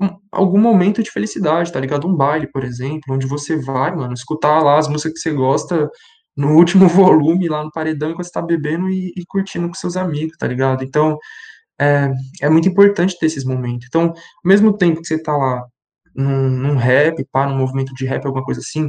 [0.02, 2.08] um, algum momento de felicidade, tá ligado?
[2.08, 5.90] Um baile, por exemplo, onde você vai, mano, escutar lá as músicas que você gosta
[6.36, 9.98] no último volume, lá no paredão, enquanto você tá bebendo e, e curtindo com seus
[9.98, 10.84] amigos, tá ligado?
[10.84, 11.18] Então,
[11.80, 12.12] é,
[12.42, 13.88] é muito importante ter esses momentos.
[13.88, 15.64] Então, ao mesmo tempo que você tá lá
[16.16, 18.88] num, num rap, pá, num movimento de rap, alguma coisa assim,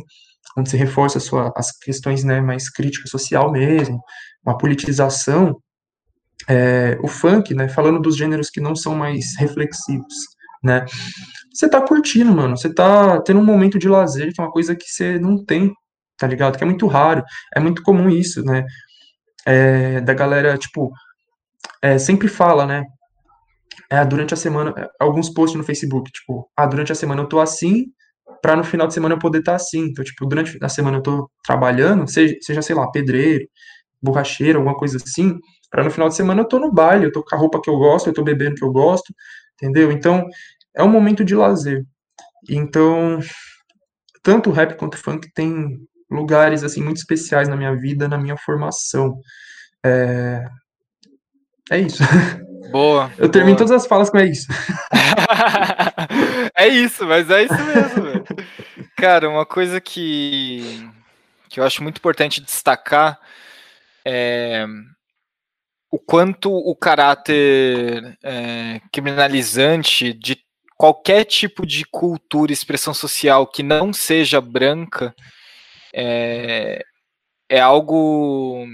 [0.56, 4.02] onde você reforça sua, as questões né, mais crítica social mesmo,
[4.44, 5.60] uma politização,
[6.48, 10.14] é, o funk, né, falando dos gêneros que não são mais reflexivos,
[10.62, 10.86] né,
[11.52, 14.74] você tá curtindo, mano, você tá tendo um momento de lazer, que é uma coisa
[14.74, 15.72] que você não tem,
[16.16, 16.56] tá ligado?
[16.56, 17.22] Que é muito raro,
[17.54, 18.64] é muito comum isso, né,
[19.44, 20.90] é, da galera, tipo,
[21.82, 22.84] é, sempre fala, né,
[23.90, 27.40] é, durante a semana, alguns posts no Facebook, tipo, ah, durante a semana eu tô
[27.40, 27.86] assim,
[28.42, 29.86] para no final de semana eu poder estar tá assim.
[29.86, 33.46] Então, tipo, durante a semana eu tô trabalhando, seja, seja sei lá, pedreiro,
[34.02, 35.38] borracheiro, alguma coisa assim,
[35.70, 37.70] para no final de semana eu tô no baile, eu tô com a roupa que
[37.70, 39.12] eu gosto, eu tô bebendo que eu gosto,
[39.54, 39.90] entendeu?
[39.92, 40.24] Então,
[40.76, 41.84] é um momento de lazer.
[42.48, 43.18] Então,
[44.22, 45.78] tanto o rap quanto o funk tem
[46.10, 49.18] lugares assim muito especiais na minha vida, na minha formação.
[49.84, 50.44] É,
[51.70, 52.02] é isso.
[52.70, 53.10] Boa.
[53.18, 53.66] Eu termino boa.
[53.66, 54.46] todas as falas com é isso.
[56.54, 58.24] é isso, mas é isso mesmo.
[58.96, 60.88] Cara, uma coisa que,
[61.48, 63.18] que eu acho muito importante destacar
[64.04, 64.66] é
[65.90, 70.38] o quanto o caráter é, criminalizante de
[70.76, 75.14] qualquer tipo de cultura, expressão social que não seja branca
[75.94, 76.82] é,
[77.48, 78.66] é algo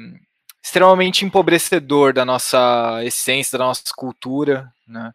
[0.65, 5.13] extremamente empobrecedor da nossa essência, da nossa cultura, né?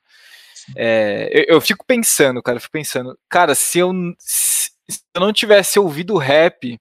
[0.76, 4.70] É, eu, eu, fico pensando, cara, eu fico pensando, cara, se eu, se
[5.16, 6.80] eu não tivesse ouvido rap,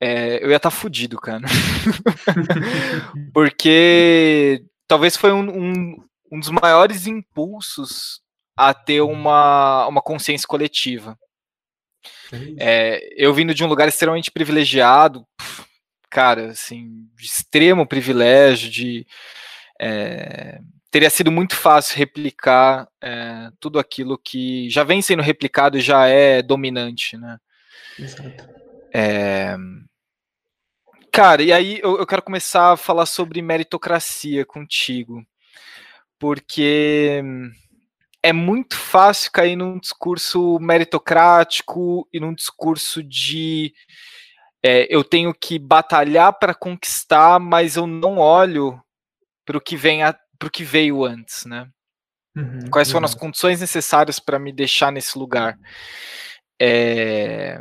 [0.00, 1.42] é, eu ia estar tá fudido, cara.
[3.34, 5.96] Porque talvez foi um, um,
[6.30, 8.20] um, dos maiores impulsos
[8.56, 11.18] a ter uma, uma consciência coletiva.
[12.56, 15.26] É, eu vindo de um lugar extremamente privilegiado,
[16.10, 19.06] cara, assim, de extremo privilégio, de
[19.80, 25.80] é, teria sido muito fácil replicar é, tudo aquilo que já vem sendo replicado e
[25.80, 27.38] já é dominante, né?
[27.98, 28.48] Exato.
[28.92, 29.56] É,
[31.12, 35.22] cara, e aí eu, eu quero começar a falar sobre meritocracia contigo,
[36.18, 37.22] porque
[38.22, 43.72] é muito fácil cair num discurso meritocrático e num discurso de
[44.62, 48.80] é, eu tenho que batalhar para conquistar, mas eu não olho
[49.44, 50.00] para o que vem
[50.38, 51.68] para o que veio antes, né?
[52.36, 53.12] Uhum, Quais foram uhum.
[53.12, 55.58] as condições necessárias para me deixar nesse lugar?
[56.60, 57.60] É...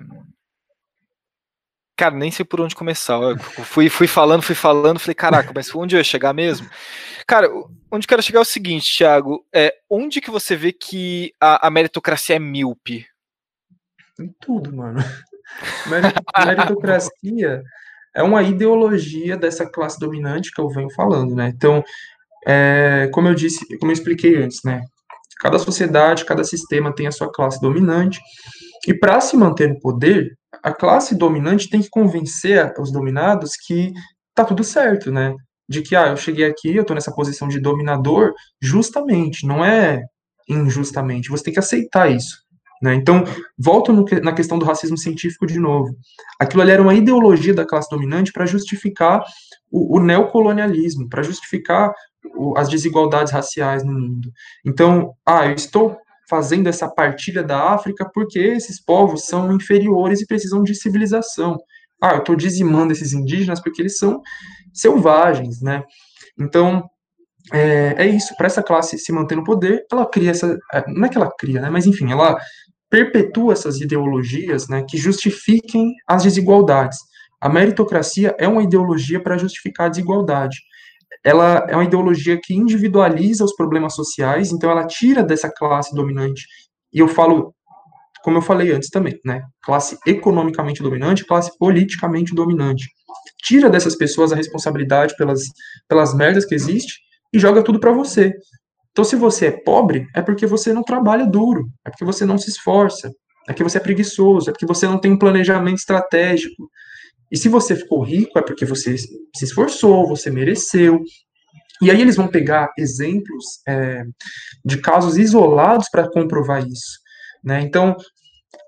[1.96, 3.20] Cara, nem sei por onde começar.
[3.20, 6.70] Eu fui, fui falando, fui falando, falei, caraca, mas onde eu ia chegar mesmo?
[7.26, 7.50] Cara,
[7.92, 11.68] onde eu quero chegar é o seguinte, Thiago, é, onde que você vê que a,
[11.68, 13.08] a meritocracia é míope?
[14.20, 15.00] Em tudo, mano.
[16.46, 17.64] Meritocracia
[18.16, 21.52] é uma ideologia dessa classe dominante que eu venho falando, né?
[21.56, 21.84] Então,
[22.46, 24.82] é, como eu disse, como eu expliquei antes, né?
[25.40, 28.20] Cada sociedade, cada sistema tem a sua classe dominante,
[28.88, 33.92] e para se manter no poder, a classe dominante tem que convencer os dominados que
[34.34, 35.36] tá tudo certo, né?
[35.70, 40.02] De que, ah, eu cheguei aqui, eu tô nessa posição de dominador justamente, não é
[40.50, 41.30] injustamente.
[41.30, 42.47] Você tem que aceitar isso.
[42.82, 42.94] Né?
[42.96, 43.24] Então,
[43.58, 45.96] volto no, na questão do racismo científico de novo.
[46.40, 49.24] Aquilo ali era uma ideologia da classe dominante para justificar
[49.72, 51.92] o, o neocolonialismo, para justificar
[52.36, 54.32] o, as desigualdades raciais no mundo.
[54.66, 55.98] Então, ah, eu estou
[56.30, 61.58] fazendo essa partilha da África porque esses povos são inferiores e precisam de civilização.
[62.02, 64.22] Ah, eu estou dizimando esses indígenas porque eles são
[64.74, 65.84] selvagens, né?
[66.40, 66.88] Então,
[67.52, 68.36] é, é isso.
[68.36, 70.58] Para essa classe se manter no poder, ela cria essa.
[70.74, 71.70] É, não é que ela cria, né?
[71.70, 72.38] Mas enfim, ela
[72.90, 76.98] perpetua essas ideologias né, que justifiquem as desigualdades.
[77.40, 80.58] A meritocracia é uma ideologia para justificar a desigualdade.
[81.24, 86.46] Ela é uma ideologia que individualiza os problemas sociais, então ela tira dessa classe dominante.
[86.94, 87.54] E eu falo,
[88.24, 89.42] como eu falei antes também, né?
[89.62, 92.88] Classe economicamente dominante, classe politicamente dominante.
[93.44, 95.42] Tira dessas pessoas a responsabilidade pelas,
[95.88, 97.00] pelas merdas que existe
[97.34, 98.34] e joga tudo para você.
[98.98, 102.36] Então, se você é pobre, é porque você não trabalha duro, é porque você não
[102.36, 103.10] se esforça,
[103.48, 106.68] é porque você é preguiçoso, é porque você não tem um planejamento estratégico.
[107.32, 111.00] E se você ficou rico, é porque você se esforçou, você mereceu.
[111.80, 114.02] E aí eles vão pegar exemplos é,
[114.66, 116.98] de casos isolados para comprovar isso.
[117.44, 117.62] Né?
[117.62, 117.96] Então,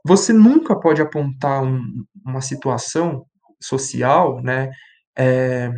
[0.06, 1.82] você nunca pode apontar um,
[2.24, 3.26] uma situação
[3.60, 4.70] social né,
[5.18, 5.72] é,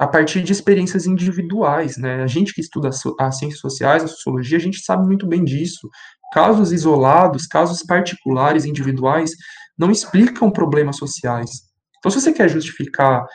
[0.00, 1.98] a partir de experiências individuais.
[1.98, 2.22] Né?
[2.22, 5.90] A gente que estuda as ciências sociais, a sociologia, a gente sabe muito bem disso.
[6.32, 9.32] Casos isolados, casos particulares, individuais,
[9.78, 11.50] não explicam problemas sociais.
[11.98, 13.26] Então, se você quer justificar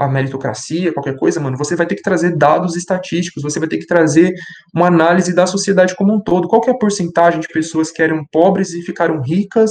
[0.00, 3.78] a meritocracia, qualquer coisa, mano, você vai ter que trazer dados estatísticos, você vai ter
[3.78, 4.34] que trazer
[4.74, 6.48] uma análise da sociedade como um todo.
[6.48, 9.70] Qual é a porcentagem de pessoas que eram pobres e ficaram ricas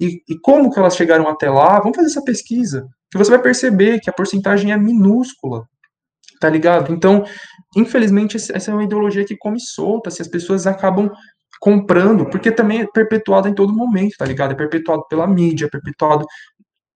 [0.00, 1.78] e, e como que elas chegaram até lá?
[1.80, 5.66] Vamos fazer essa pesquisa, que você vai perceber que a porcentagem é minúscula,
[6.40, 6.92] tá ligado?
[6.92, 7.24] Então,
[7.76, 11.10] infelizmente, essa é uma ideologia que come solta, se as pessoas acabam
[11.60, 14.52] comprando, porque também é perpetuada em todo momento, tá ligado?
[14.52, 16.26] É perpetuado pela mídia, é perpetuado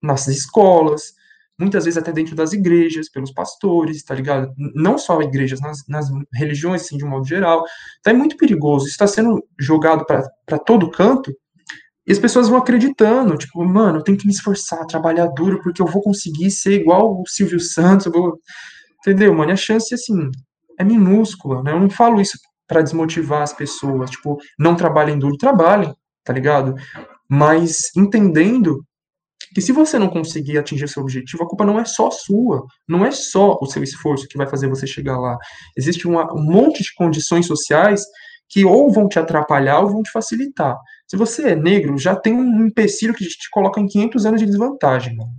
[0.02, 1.12] nas escolas,
[1.59, 4.52] muitas vezes até dentro das igrejas, pelos pastores, tá ligado?
[4.74, 7.64] Não só igrejas, nas, nas religiões, assim, de um modo geral.
[8.00, 8.85] Então é muito perigoso.
[8.85, 11.32] Isso está sendo jogado para todo canto
[12.07, 15.83] e as pessoas vão acreditando, tipo, mano, eu tenho que me esforçar, trabalhar duro, porque
[15.83, 18.38] eu vou conseguir ser igual o Silvio Santos, eu vou...
[19.01, 19.51] Entendeu, mano?
[19.51, 20.31] E a chance, assim,
[20.79, 21.73] é minúscula, né?
[21.73, 26.75] Eu não falo isso para desmotivar as pessoas, tipo, não trabalhem duro, trabalhem, tá ligado?
[27.29, 28.85] Mas entendendo
[29.55, 33.05] que se você não conseguir atingir seu objetivo, a culpa não é só sua, não
[33.05, 35.37] é só o seu esforço que vai fazer você chegar lá.
[35.77, 38.03] Existe uma, um monte de condições sociais
[38.49, 40.77] que ou vão te atrapalhar ou vão te facilitar.
[41.09, 44.47] Se você é negro, já tem um empecilho que te coloca em 500 anos de
[44.47, 45.16] desvantagem.
[45.16, 45.31] Mano.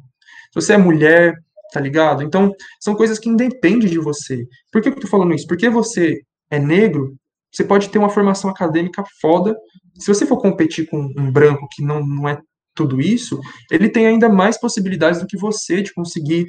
[0.52, 1.36] Se você é mulher,
[1.74, 2.24] tá ligado?
[2.24, 4.48] Então, são coisas que independem de você.
[4.72, 5.48] Por que eu tô falando isso?
[5.48, 7.16] Porque você é negro,
[7.52, 9.56] você pode ter uma formação acadêmica foda.
[9.98, 12.40] Se você for competir com um branco que não, não é
[12.74, 13.40] tudo isso,
[13.72, 16.46] ele tem ainda mais possibilidades do que você de conseguir,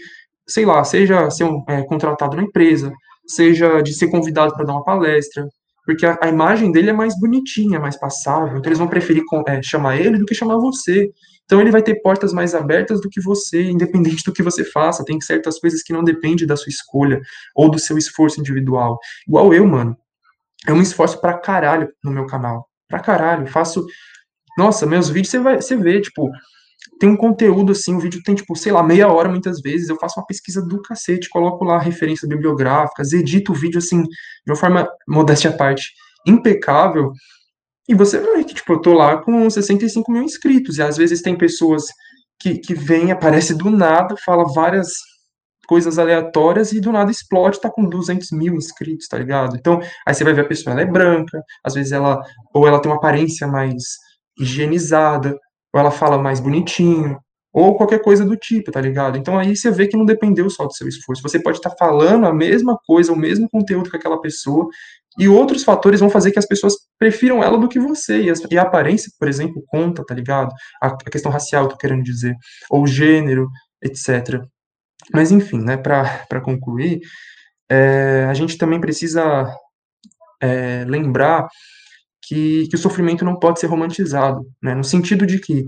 [0.46, 2.92] sei lá, seja ser um, é, contratado na empresa,
[3.26, 5.48] seja de ser convidado para dar uma palestra,
[5.88, 9.62] porque a, a, imagem dele é mais bonitinha, mais passável, então eles vão preferir é,
[9.62, 11.10] chamar ele do que chamar você.
[11.46, 15.02] Então ele vai ter portas mais abertas do que você, independente do que você faça.
[15.02, 17.22] Tem certas coisas que não dependem da sua escolha
[17.56, 18.98] ou do seu esforço individual.
[19.26, 19.96] Igual eu, mano.
[20.66, 22.68] Eu me esforço pra caralho no meu canal.
[22.86, 23.46] Pra caralho.
[23.46, 23.86] Faço
[24.58, 26.28] nossa, meus vídeos você vai, você vê, tipo,
[26.98, 29.96] tem um conteúdo assim, o vídeo tem, tipo, sei lá, meia hora muitas vezes, eu
[29.96, 34.56] faço uma pesquisa do cacete, coloco lá referências bibliográficas, edito o vídeo assim, de uma
[34.56, 35.92] forma, modéstia à parte,
[36.26, 37.12] impecável,
[37.88, 41.22] e você vê que, tipo, eu tô lá com 65 mil inscritos, e às vezes
[41.22, 41.84] tem pessoas
[42.38, 44.88] que, que vêm, aparece do nada, fala várias
[45.66, 49.54] coisas aleatórias e do nada explode, tá com 200 mil inscritos, tá ligado?
[49.56, 52.22] Então, aí você vai ver a pessoa, ela é branca, às vezes ela,
[52.54, 53.82] ou ela tem uma aparência mais
[54.38, 55.38] higienizada,
[55.78, 57.18] ela fala mais bonitinho,
[57.52, 59.16] ou qualquer coisa do tipo, tá ligado?
[59.18, 61.22] Então aí você vê que não dependeu só do seu esforço.
[61.22, 64.68] Você pode estar tá falando a mesma coisa, o mesmo conteúdo que aquela pessoa,
[65.18, 68.22] e outros fatores vão fazer que as pessoas prefiram ela do que você.
[68.22, 70.52] E, a aparência, por exemplo, conta, tá ligado?
[70.80, 72.36] A, a questão racial, tô querendo dizer,
[72.70, 73.48] ou gênero,
[73.82, 74.40] etc.
[75.12, 77.00] Mas enfim, né, para concluir,
[77.68, 79.52] é, a gente também precisa
[80.40, 81.48] é, lembrar
[82.28, 84.74] que, que o sofrimento não pode ser romantizado, né?
[84.74, 85.66] No sentido de que,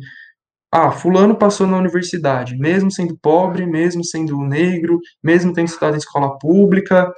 [0.70, 5.98] ah, fulano passou na universidade, mesmo sendo pobre, mesmo sendo negro, mesmo tendo estudado em
[5.98, 7.10] escola pública,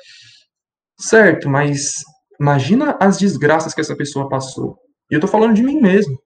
[0.98, 1.94] certo, mas
[2.40, 4.78] imagina as desgraças que essa pessoa passou.
[5.10, 6.16] E eu tô falando de mim mesmo.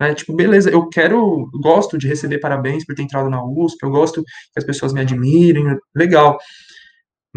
[0.00, 0.14] Né?
[0.14, 4.22] Tipo, beleza, eu quero, gosto de receber parabéns por ter entrado na USP, eu gosto
[4.22, 6.36] que as pessoas me admirem, legal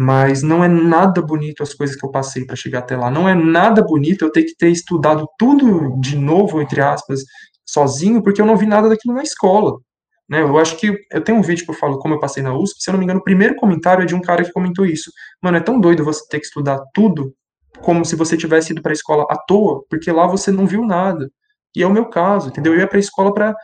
[0.02, 3.10] mas não é nada bonito as coisas que eu passei para chegar até lá.
[3.10, 7.20] Não é nada bonito eu ter que ter estudado tudo de novo, entre aspas,
[7.68, 9.78] sozinho, porque eu não vi nada daquilo na escola.
[10.26, 10.40] Né?
[10.40, 12.82] Eu acho que eu tenho um vídeo que eu falo como eu passei na USP,
[12.82, 15.12] se eu não me engano, o primeiro comentário é de um cara que comentou isso.
[15.42, 17.34] Mano, é tão doido você ter que estudar tudo
[17.82, 20.82] como se você tivesse ido para a escola à toa, porque lá você não viu
[20.82, 21.30] nada.
[21.76, 22.72] E é o meu caso, entendeu?
[22.72, 23.54] Eu ia para a escola para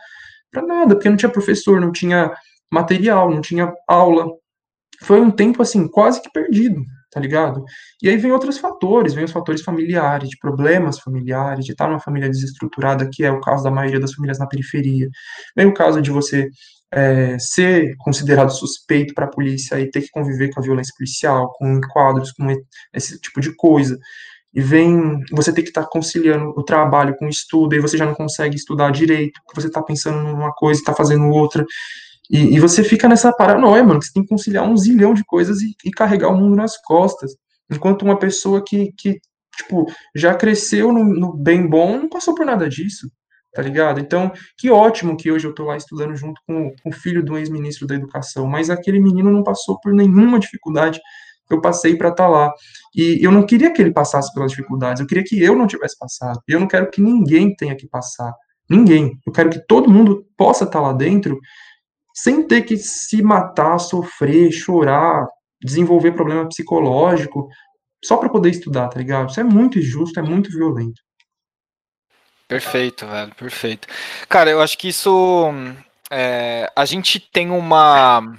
[0.53, 2.31] nada, porque não tinha professor, não tinha
[2.71, 4.27] material, não tinha aula,
[5.01, 6.81] foi um tempo assim quase que perdido,
[7.11, 7.63] tá ligado?
[8.01, 11.99] E aí vem outros fatores, vem os fatores familiares, de problemas familiares, de estar numa
[11.99, 15.09] família desestruturada, que é o caso da maioria das famílias na periferia.
[15.55, 16.49] Vem o caso de você
[16.91, 21.53] é, ser considerado suspeito para a polícia e ter que conviver com a violência policial,
[21.57, 22.47] com enquadros, com
[22.93, 23.97] esse tipo de coisa.
[24.53, 27.97] E vem você ter que estar tá conciliando o trabalho com o estudo, e você
[27.97, 31.65] já não consegue estudar direito, você está pensando numa coisa e está fazendo outra.
[32.29, 35.23] E, e, você fica nessa paranoia, mano, que você tem que conciliar um zilhão de
[35.23, 37.35] coisas e, e carregar o mundo nas costas.
[37.71, 39.19] Enquanto uma pessoa que, que
[39.55, 43.09] tipo, já cresceu no, no bem bom não passou por nada disso
[43.57, 43.99] tá ligado?
[43.99, 47.35] Então, que ótimo que hoje eu tô lá estudando junto com, com o filho do
[47.35, 51.01] ex-ministro da Educação, mas aquele menino não passou por nenhuma dificuldade
[51.47, 52.53] que eu passei para estar tá lá.
[52.95, 55.97] E eu não queria que ele passasse pelas dificuldades, eu queria que eu não tivesse
[55.97, 56.39] passado.
[56.47, 58.31] Eu não quero que ninguém tenha que passar.
[58.69, 59.19] Ninguém.
[59.25, 61.39] Eu quero que todo mundo possa estar tá lá dentro
[62.17, 65.27] sem ter que se matar, sofrer, chorar,
[65.61, 67.47] desenvolver problema psicológico,
[68.03, 69.29] só para poder estudar, tá ligado?
[69.29, 70.99] Isso é muito injusto, é muito violento.
[72.47, 73.87] Perfeito, velho, perfeito.
[74.27, 75.49] Cara, eu acho que isso.
[76.09, 78.35] É, a gente tem uma.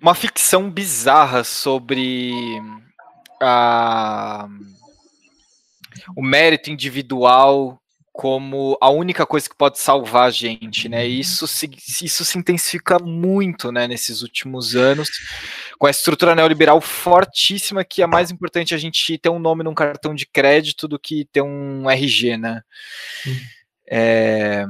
[0.00, 2.32] Uma ficção bizarra sobre
[3.42, 4.48] a,
[6.16, 7.79] o mérito individual
[8.20, 11.08] como a única coisa que pode salvar a gente, né?
[11.08, 11.70] E isso se,
[12.02, 15.08] isso se intensifica muito, né, nesses últimos anos,
[15.78, 19.72] com a estrutura neoliberal fortíssima que é mais importante a gente ter um nome num
[19.72, 22.60] cartão de crédito do que ter um RG, né?
[23.90, 24.66] É...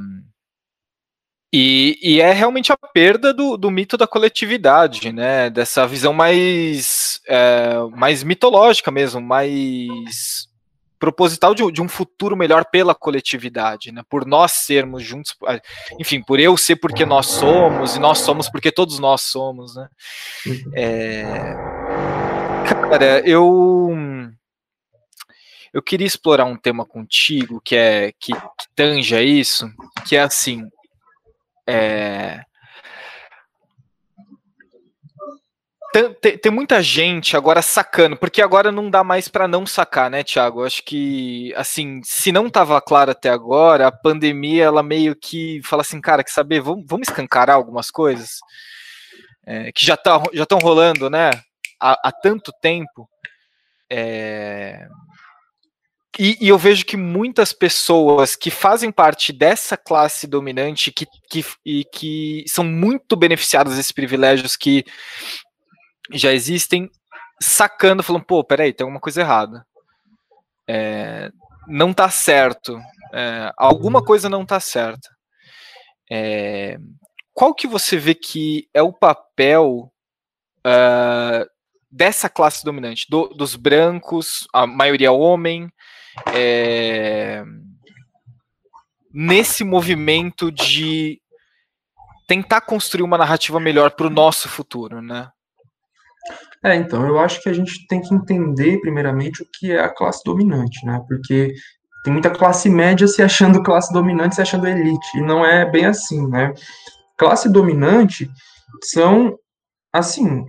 [1.52, 5.50] E, e, é realmente a perda do, do, mito da coletividade, né?
[5.50, 10.48] Dessa visão mais, é, mais mitológica mesmo, mais
[11.00, 14.02] proposital de, de, um futuro melhor pela coletividade, né?
[14.08, 15.34] Por nós sermos juntos,
[15.98, 19.88] enfim, por eu ser porque nós somos e nós somos porque todos nós somos, né?
[20.74, 21.54] É...
[22.68, 23.96] Cara, eu
[25.72, 29.66] eu queria explorar um tema contigo que é que, que tanja isso,
[30.06, 30.68] que é assim,
[31.66, 32.44] é,
[35.92, 40.22] tem, tem, muita gente agora sacando, porque agora não dá mais para não sacar, né,
[40.22, 40.64] Thiago?
[40.64, 45.82] acho que, assim, se não estava claro até agora, a pandemia, ela meio que fala
[45.82, 48.38] assim, cara, que saber, vamos, vamos escancarar algumas coisas
[49.46, 51.30] é, que já tá, já estão rolando, né,
[51.80, 53.08] há, há tanto tempo.
[53.90, 54.86] É,
[56.18, 61.44] e, e, eu vejo que muitas pessoas que fazem parte dessa classe dominante que, que,
[61.64, 64.84] e que são muito beneficiadas desses privilégios que
[66.12, 66.90] já existem
[67.40, 69.66] sacando, falando, pô, peraí, tem alguma coisa errada.
[70.68, 71.30] É,
[71.66, 72.78] não tá certo.
[73.12, 75.08] É, alguma coisa não tá certa.
[76.10, 76.78] É,
[77.32, 79.92] qual que você vê que é o papel
[80.66, 81.46] uh,
[81.90, 85.70] dessa classe dominante, do, dos brancos, a maioria homem,
[86.34, 87.42] é,
[89.12, 91.20] nesse movimento de
[92.28, 95.30] tentar construir uma narrativa melhor para o nosso futuro, né?
[96.62, 99.88] É, então, eu acho que a gente tem que entender, primeiramente, o que é a
[99.88, 101.00] classe dominante, né?
[101.08, 101.54] Porque
[102.04, 105.86] tem muita classe média se achando classe dominante, se achando elite, e não é bem
[105.86, 106.52] assim, né?
[107.16, 108.30] Classe dominante
[108.82, 109.38] são,
[109.92, 110.44] assim,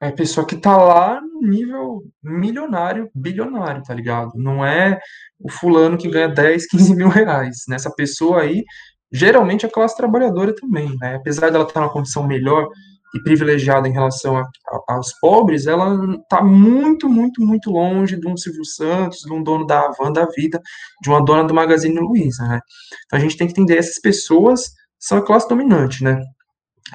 [0.00, 4.32] é pessoa que tá lá no nível milionário, bilionário, tá ligado?
[4.34, 4.98] Não é
[5.38, 7.64] o fulano que ganha 10, 15 mil reais.
[7.68, 8.64] Nessa pessoa aí,
[9.12, 11.16] geralmente a classe trabalhadora também, né?
[11.16, 12.66] Apesar dela estar tá numa condição melhor,
[13.14, 18.28] e privilegiada em relação a, a, aos pobres, ela está muito, muito, muito longe de
[18.28, 20.60] um Silvio Santos, de um dono da Avan da vida,
[21.02, 22.60] de uma dona do Magazine Luiza, né?
[23.06, 26.20] Então a gente tem que entender essas pessoas são a classe dominante, né?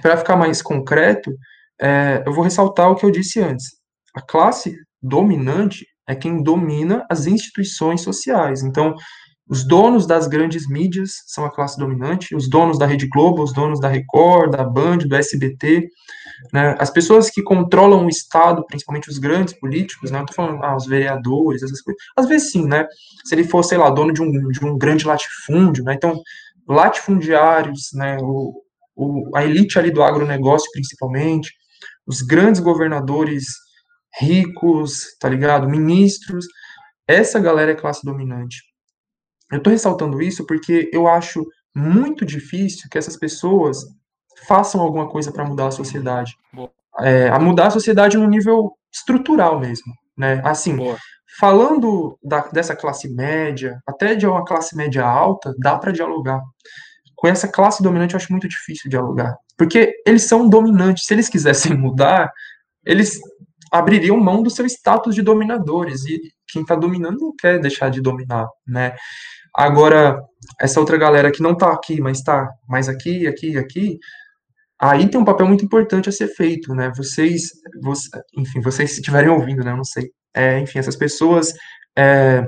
[0.02, 1.34] Para ficar mais concreto,
[1.82, 3.66] é, eu vou ressaltar o que eu disse antes.
[4.16, 8.62] A classe dominante é quem domina as instituições sociais.
[8.62, 8.94] Então,
[9.48, 13.54] os donos das grandes mídias são a classe dominante, os donos da Rede Globo, os
[13.54, 15.88] donos da Record, da Band, do SBT,
[16.52, 16.76] né?
[16.80, 20.18] As pessoas que controlam o Estado, principalmente os grandes políticos, né?
[20.20, 22.02] Não tô falando, ah, os vereadores, essas coisas.
[22.18, 22.88] Às vezes sim, né?
[23.24, 25.94] Se ele for, sei lá, dono de um, de um grande latifúndio, né?
[25.94, 26.20] Então,
[26.68, 28.18] latifundiários, né?
[28.22, 28.64] O,
[28.96, 31.54] o, a elite ali do agronegócio, principalmente,
[32.08, 33.46] os grandes governadores
[34.20, 35.70] ricos, tá ligado?
[35.70, 36.48] Ministros,
[37.08, 38.75] essa galera é classe dominante.
[39.52, 43.86] Eu estou ressaltando isso porque eu acho muito difícil que essas pessoas
[44.48, 46.36] façam alguma coisa para mudar a sociedade.
[47.00, 49.94] É, a mudar a sociedade no nível estrutural mesmo.
[50.18, 50.42] Né?
[50.46, 50.98] Assim, Boa.
[51.40, 56.42] falando da, dessa classe média, até de uma classe média alta, dá para dialogar.
[57.16, 59.36] Com essa classe dominante, eu acho muito difícil dialogar.
[59.58, 61.06] Porque eles são dominantes.
[61.06, 62.32] Se eles quisessem mudar,
[62.86, 63.20] eles
[63.72, 66.06] abririam mão do seu status de dominadores.
[66.06, 68.96] E quem está dominando não quer deixar de dominar, né?
[69.56, 70.22] Agora,
[70.60, 73.98] essa outra galera que não está aqui, mas está mais aqui, aqui, aqui,
[74.80, 76.92] aí tem um papel muito importante a ser feito, né?
[76.96, 77.52] Vocês,
[77.82, 79.72] você, enfim, vocês se estiverem ouvindo, né?
[79.72, 80.10] Eu não sei.
[80.36, 81.54] É, enfim, essas pessoas
[81.98, 82.46] é,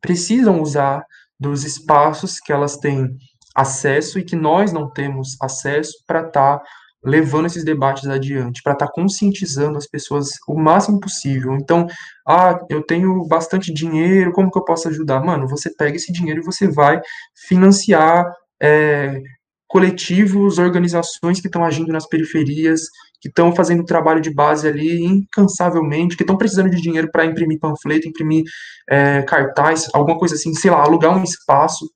[0.00, 1.02] precisam usar
[1.38, 3.08] dos espaços que elas têm
[3.54, 6.64] acesso e que nós não temos acesso para estar tá
[7.04, 11.54] levando esses debates adiante, para estar tá conscientizando as pessoas o máximo possível.
[11.54, 11.86] Então,
[12.26, 15.20] ah, eu tenho bastante dinheiro, como que eu posso ajudar?
[15.24, 17.00] Mano, você pega esse dinheiro e você vai
[17.48, 18.32] financiar
[18.62, 19.20] é,
[19.66, 22.82] coletivos, organizações que estão agindo nas periferias,
[23.20, 27.58] que estão fazendo trabalho de base ali incansavelmente, que estão precisando de dinheiro para imprimir
[27.58, 28.44] panfleto, imprimir
[28.90, 31.86] é, cartaz, alguma coisa assim, sei lá, alugar um espaço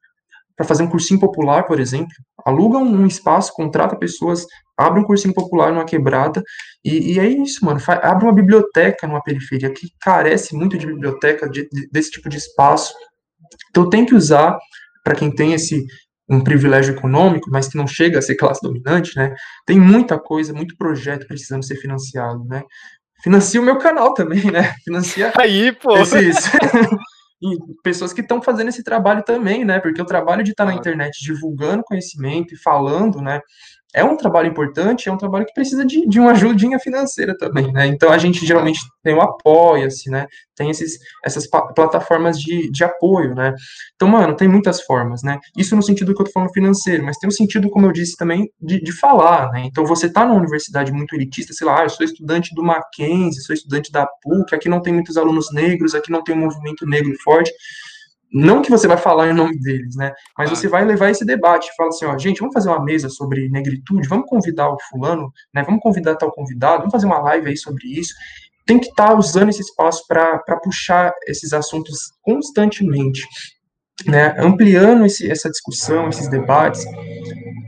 [0.57, 2.13] para fazer um cursinho popular, por exemplo.
[2.45, 4.47] Aluga um, espaço, contrata pessoas,
[4.77, 6.43] abre um cursinho popular numa quebrada,
[6.85, 7.81] e, e é isso, mano.
[8.03, 12.39] Abre uma biblioteca numa periferia que carece muito de biblioteca, de, de, desse tipo de
[12.39, 12.95] espaço.
[13.71, 14.57] Então tem que usar,
[15.05, 15.85] para quem tem esse
[16.29, 19.33] um privilégio econômico, mas que não chega a ser classe dominante, né?
[19.65, 22.65] Tem muita coisa, muito projeto precisando ser financiado, né?
[23.23, 24.75] Financia o meu canal também, né?
[24.85, 25.97] Financia aí, pô.
[25.97, 26.37] Esses...
[27.43, 29.79] e pessoas que estão fazendo esse trabalho também, né?
[29.81, 33.41] Porque o trabalho de estar na internet divulgando conhecimento e falando, né?
[33.95, 37.73] É um trabalho importante, é um trabalho que precisa de, de uma ajudinha financeira também,
[37.73, 37.87] né?
[37.87, 40.27] Então a gente geralmente tem o Apoia-se, né?
[40.55, 43.55] Tem esses, essas plataformas de, de apoio, né?
[43.95, 45.39] Então, mano, tem muitas formas, né?
[45.57, 47.93] Isso no sentido que eu tô falando financeiro, mas tem o um sentido, como eu
[47.93, 49.63] disse também, de, de falar, né?
[49.67, 53.43] Então você tá numa universidade muito elitista, sei lá, ah, eu sou estudante do Mackenzie,
[53.43, 56.87] sou estudante da PUC, aqui não tem muitos alunos negros, aqui não tem um movimento
[56.87, 57.53] negro forte
[58.33, 60.13] não que você vai falar em nome deles, né?
[60.37, 63.49] Mas você vai levar esse debate, fala assim, ó, gente, vamos fazer uma mesa sobre
[63.49, 65.63] negritude, vamos convidar o fulano, né?
[65.63, 68.15] Vamos convidar tal convidado, vamos fazer uma live aí sobre isso.
[68.67, 73.27] Tem que estar tá usando esse espaço para puxar esses assuntos constantemente,
[74.07, 74.35] né?
[74.39, 76.85] Ampliando esse, essa discussão, esses debates,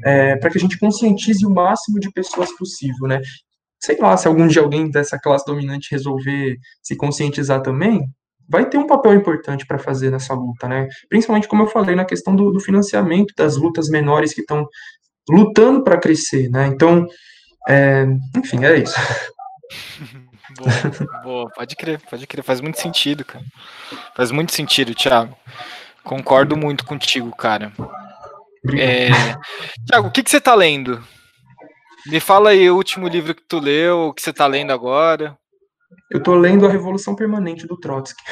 [0.04, 3.20] é, para que a gente conscientize o máximo de pessoas possível, né?
[3.80, 8.00] Sei lá, se algum dia alguém dessa classe dominante resolver se conscientizar também,
[8.48, 10.88] vai ter um papel importante para fazer nessa luta, né?
[11.08, 14.66] Principalmente, como eu falei, na questão do, do financiamento das lutas menores que estão
[15.28, 16.66] lutando para crescer, né?
[16.66, 17.06] Então,
[17.68, 18.94] é, enfim, é isso.
[20.58, 23.44] boa, boa, pode crer, pode crer, faz muito sentido, cara.
[24.16, 25.36] Faz muito sentido, Thiago.
[26.02, 27.70] Concordo muito contigo, cara.
[28.78, 29.08] É...
[29.86, 31.04] Thiago, o que, que você está lendo?
[32.06, 35.36] Me fala aí o último livro que tu leu, o que você está lendo agora.
[36.10, 38.22] Eu tô lendo A Revolução Permanente do Trotsky.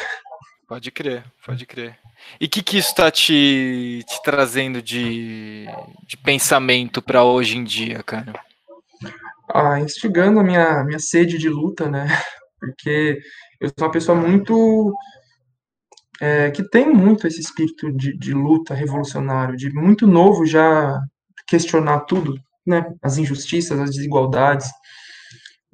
[0.66, 1.96] Pode crer, pode crer.
[2.40, 5.66] E o que, que isso está te, te trazendo de,
[6.07, 8.32] de pensamento para hoje em dia, cara?
[9.52, 12.09] Ah, instigando a minha, minha sede de luta, né?
[12.59, 13.20] Porque
[13.61, 14.92] eu sou uma pessoa muito.
[16.20, 20.98] É, que tem muito esse espírito de, de luta revolucionário, de muito novo já
[21.46, 22.84] questionar tudo, né?
[23.02, 24.68] As injustiças, as desigualdades.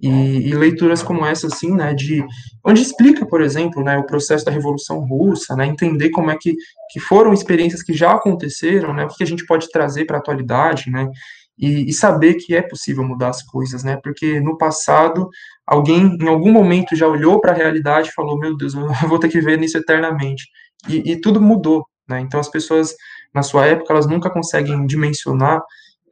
[0.03, 2.27] E, e, leituras como essa, assim, né, de
[2.65, 6.57] onde explica, por exemplo, né, o processo da Revolução Russa, né, entender como é que,
[6.91, 10.21] que foram experiências que já aconteceram, né, o que a gente pode trazer para a
[10.21, 11.09] atualidade, né,
[11.57, 15.29] e, e, saber que é possível mudar as coisas, né, porque no passado
[15.65, 19.21] alguém em algum momento já olhou para a realidade e falou, meu Deus, eu vou
[19.21, 20.49] ter que ver nisso eternamente,
[20.89, 22.93] e, e tudo mudou, né, então as pessoas
[23.33, 25.63] na sua época elas nunca conseguem dimensionar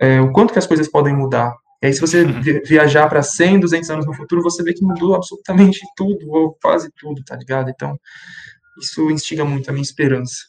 [0.00, 2.24] é, o quanto que as coisas podem mudar, e aí, se você
[2.66, 6.90] viajar para 100, 200 anos no futuro, você vê que mudou absolutamente tudo, ou quase
[6.98, 7.70] tudo, tá ligado?
[7.70, 7.98] Então,
[8.80, 10.44] isso instiga muito a minha esperança.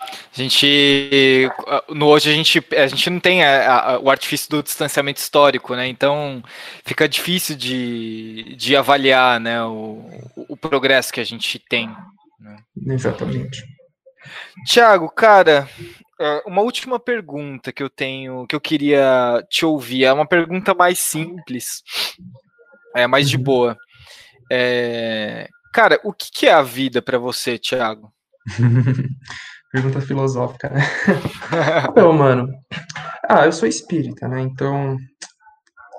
[0.00, 1.50] A gente,
[1.88, 5.74] no hoje a gente, a gente não tem a, a, o artifício do distanciamento histórico,
[5.74, 5.88] né?
[5.88, 6.40] Então
[6.84, 10.08] fica difícil de, de avaliar, né, o,
[10.48, 11.88] o progresso que a gente tem.
[12.38, 12.56] Né?
[12.94, 13.64] Exatamente.
[14.64, 15.68] Tiago, cara,
[16.46, 20.98] uma última pergunta que eu tenho, que eu queria te ouvir, é uma pergunta mais
[20.98, 21.82] simples,
[22.94, 23.42] é mais de uhum.
[23.42, 23.76] boa.
[24.50, 28.12] É, cara, o que, é a vida para você, Thiago?
[29.70, 30.80] pergunta filosófica, né?
[31.90, 32.48] Então, mano,
[33.28, 34.40] ah, eu sou espírita, né?
[34.40, 34.96] Então,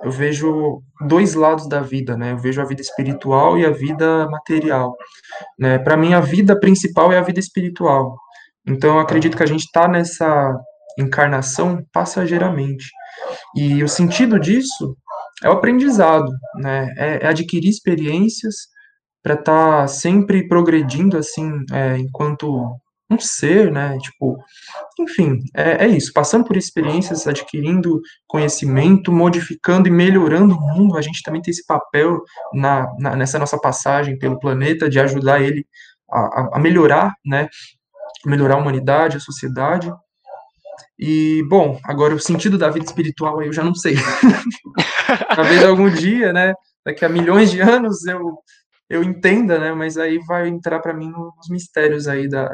[0.03, 2.31] eu vejo dois lados da vida, né?
[2.31, 4.97] Eu vejo a vida espiritual e a vida material,
[5.57, 5.77] né?
[5.77, 8.17] Para mim, a vida principal é a vida espiritual.
[8.67, 10.55] Então, eu acredito que a gente está nessa
[10.97, 12.85] encarnação passageiramente.
[13.55, 14.95] E o sentido disso
[15.43, 16.93] é o aprendizado, né?
[16.97, 18.55] É, é adquirir experiências
[19.23, 22.79] para estar tá sempre progredindo, assim, é, enquanto
[23.11, 23.97] um ser, né?
[23.99, 24.37] Tipo,
[24.99, 26.13] enfim, é, é, isso.
[26.13, 30.97] Passando por experiências, adquirindo conhecimento, modificando e melhorando o mundo.
[30.97, 32.21] A gente também tem esse papel
[32.53, 35.65] na, na nessa nossa passagem pelo planeta de ajudar ele
[36.11, 37.47] a, a melhorar, né?
[38.25, 39.91] Melhorar a humanidade, a sociedade.
[40.97, 43.95] E, bom, agora o sentido da vida espiritual aí eu já não sei.
[45.35, 46.53] Talvez algum dia, né,
[46.85, 48.37] daqui a milhões de anos eu,
[48.89, 52.53] eu entenda, né, mas aí vai entrar para mim nos mistérios aí da,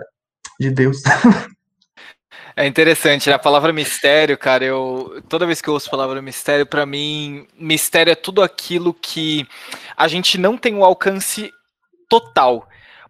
[0.60, 1.02] de Deus.
[2.58, 3.30] É interessante?
[3.30, 7.46] A palavra mistério, cara, eu toda vez que eu ouço a palavra mistério, para mim,
[7.60, 9.46] mistério é tudo aquilo que
[9.98, 11.52] a gente não tem o alcance
[12.08, 12.66] total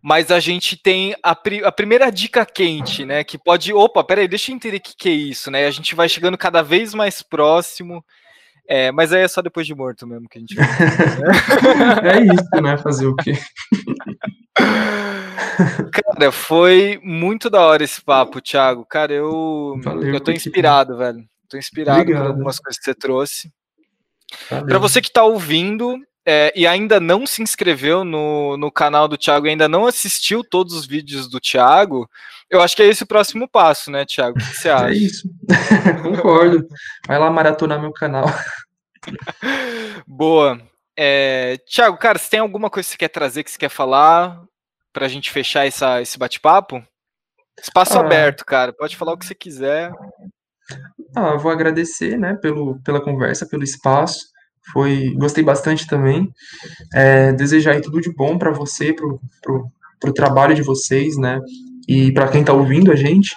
[0.06, 3.24] mas a gente tem a, pri a, primeira dica quente, né?
[3.24, 3.74] Que pode.
[3.74, 5.66] Opa, peraí, deixa eu entender o que, que é isso, né?
[5.66, 8.06] A gente vai chegando cada vez mais próximo.
[8.70, 10.68] É, mas aí é só depois de morto mesmo que a gente vai.
[10.68, 10.78] Né?
[12.14, 12.78] é isso, né?
[12.78, 13.34] Fazer o quê?
[15.91, 18.86] Cara, foi muito da hora esse papo, Thiago.
[18.86, 21.26] Cara, eu, Valeu, eu tô inspirado, velho.
[21.49, 22.22] Tô inspirado Obrigado.
[22.22, 23.51] por algumas coisas que você trouxe.
[24.49, 29.18] Para você que tá ouvindo, é, e ainda não se inscreveu no, no canal do
[29.18, 32.10] Thiago, ainda não assistiu todos os vídeos do Thiago,
[32.50, 34.38] eu acho que é esse o próximo passo, né, Thiago?
[34.38, 34.88] O que você é acha?
[34.88, 35.30] É isso.
[36.04, 36.68] Concordo.
[37.08, 38.26] Vai lá maratonar meu canal.
[40.08, 40.62] Boa.
[40.98, 44.42] É, Thiago, cara, você tem alguma coisa que você quer trazer, que você quer falar
[44.94, 46.84] para a gente fechar essa, esse bate-papo?
[47.62, 48.72] Espaço ah, aberto, cara.
[48.72, 49.92] Pode falar o que você quiser.
[51.16, 54.28] Ah, vou agradecer, né, pelo, pela conversa, pelo espaço.
[54.72, 56.30] Foi, gostei bastante também.
[56.93, 61.39] É, desejar tudo de bom para você, pro, pro, pro trabalho de vocês, né?
[61.88, 63.36] E para quem tá ouvindo a gente.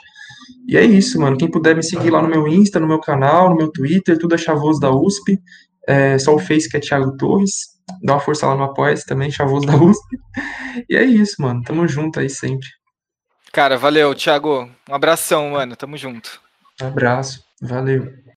[0.66, 1.36] E é isso, mano.
[1.36, 4.34] Quem puder me seguir lá no meu Insta, no meu canal, no meu Twitter, tudo
[4.34, 5.40] é Chavoso da USP.
[5.86, 7.78] É, só o Face que é Thiago Torres.
[8.02, 10.18] Dá uma força lá no apoia também, Chavoso da USP.
[10.88, 11.62] E é isso, mano.
[11.62, 12.68] Tamo junto aí sempre.
[13.50, 14.68] Cara, valeu, Thiago.
[14.88, 15.74] Um abração, mano.
[15.74, 16.40] Tamo junto.
[16.82, 17.42] Um abraço.
[17.60, 18.12] Valeu.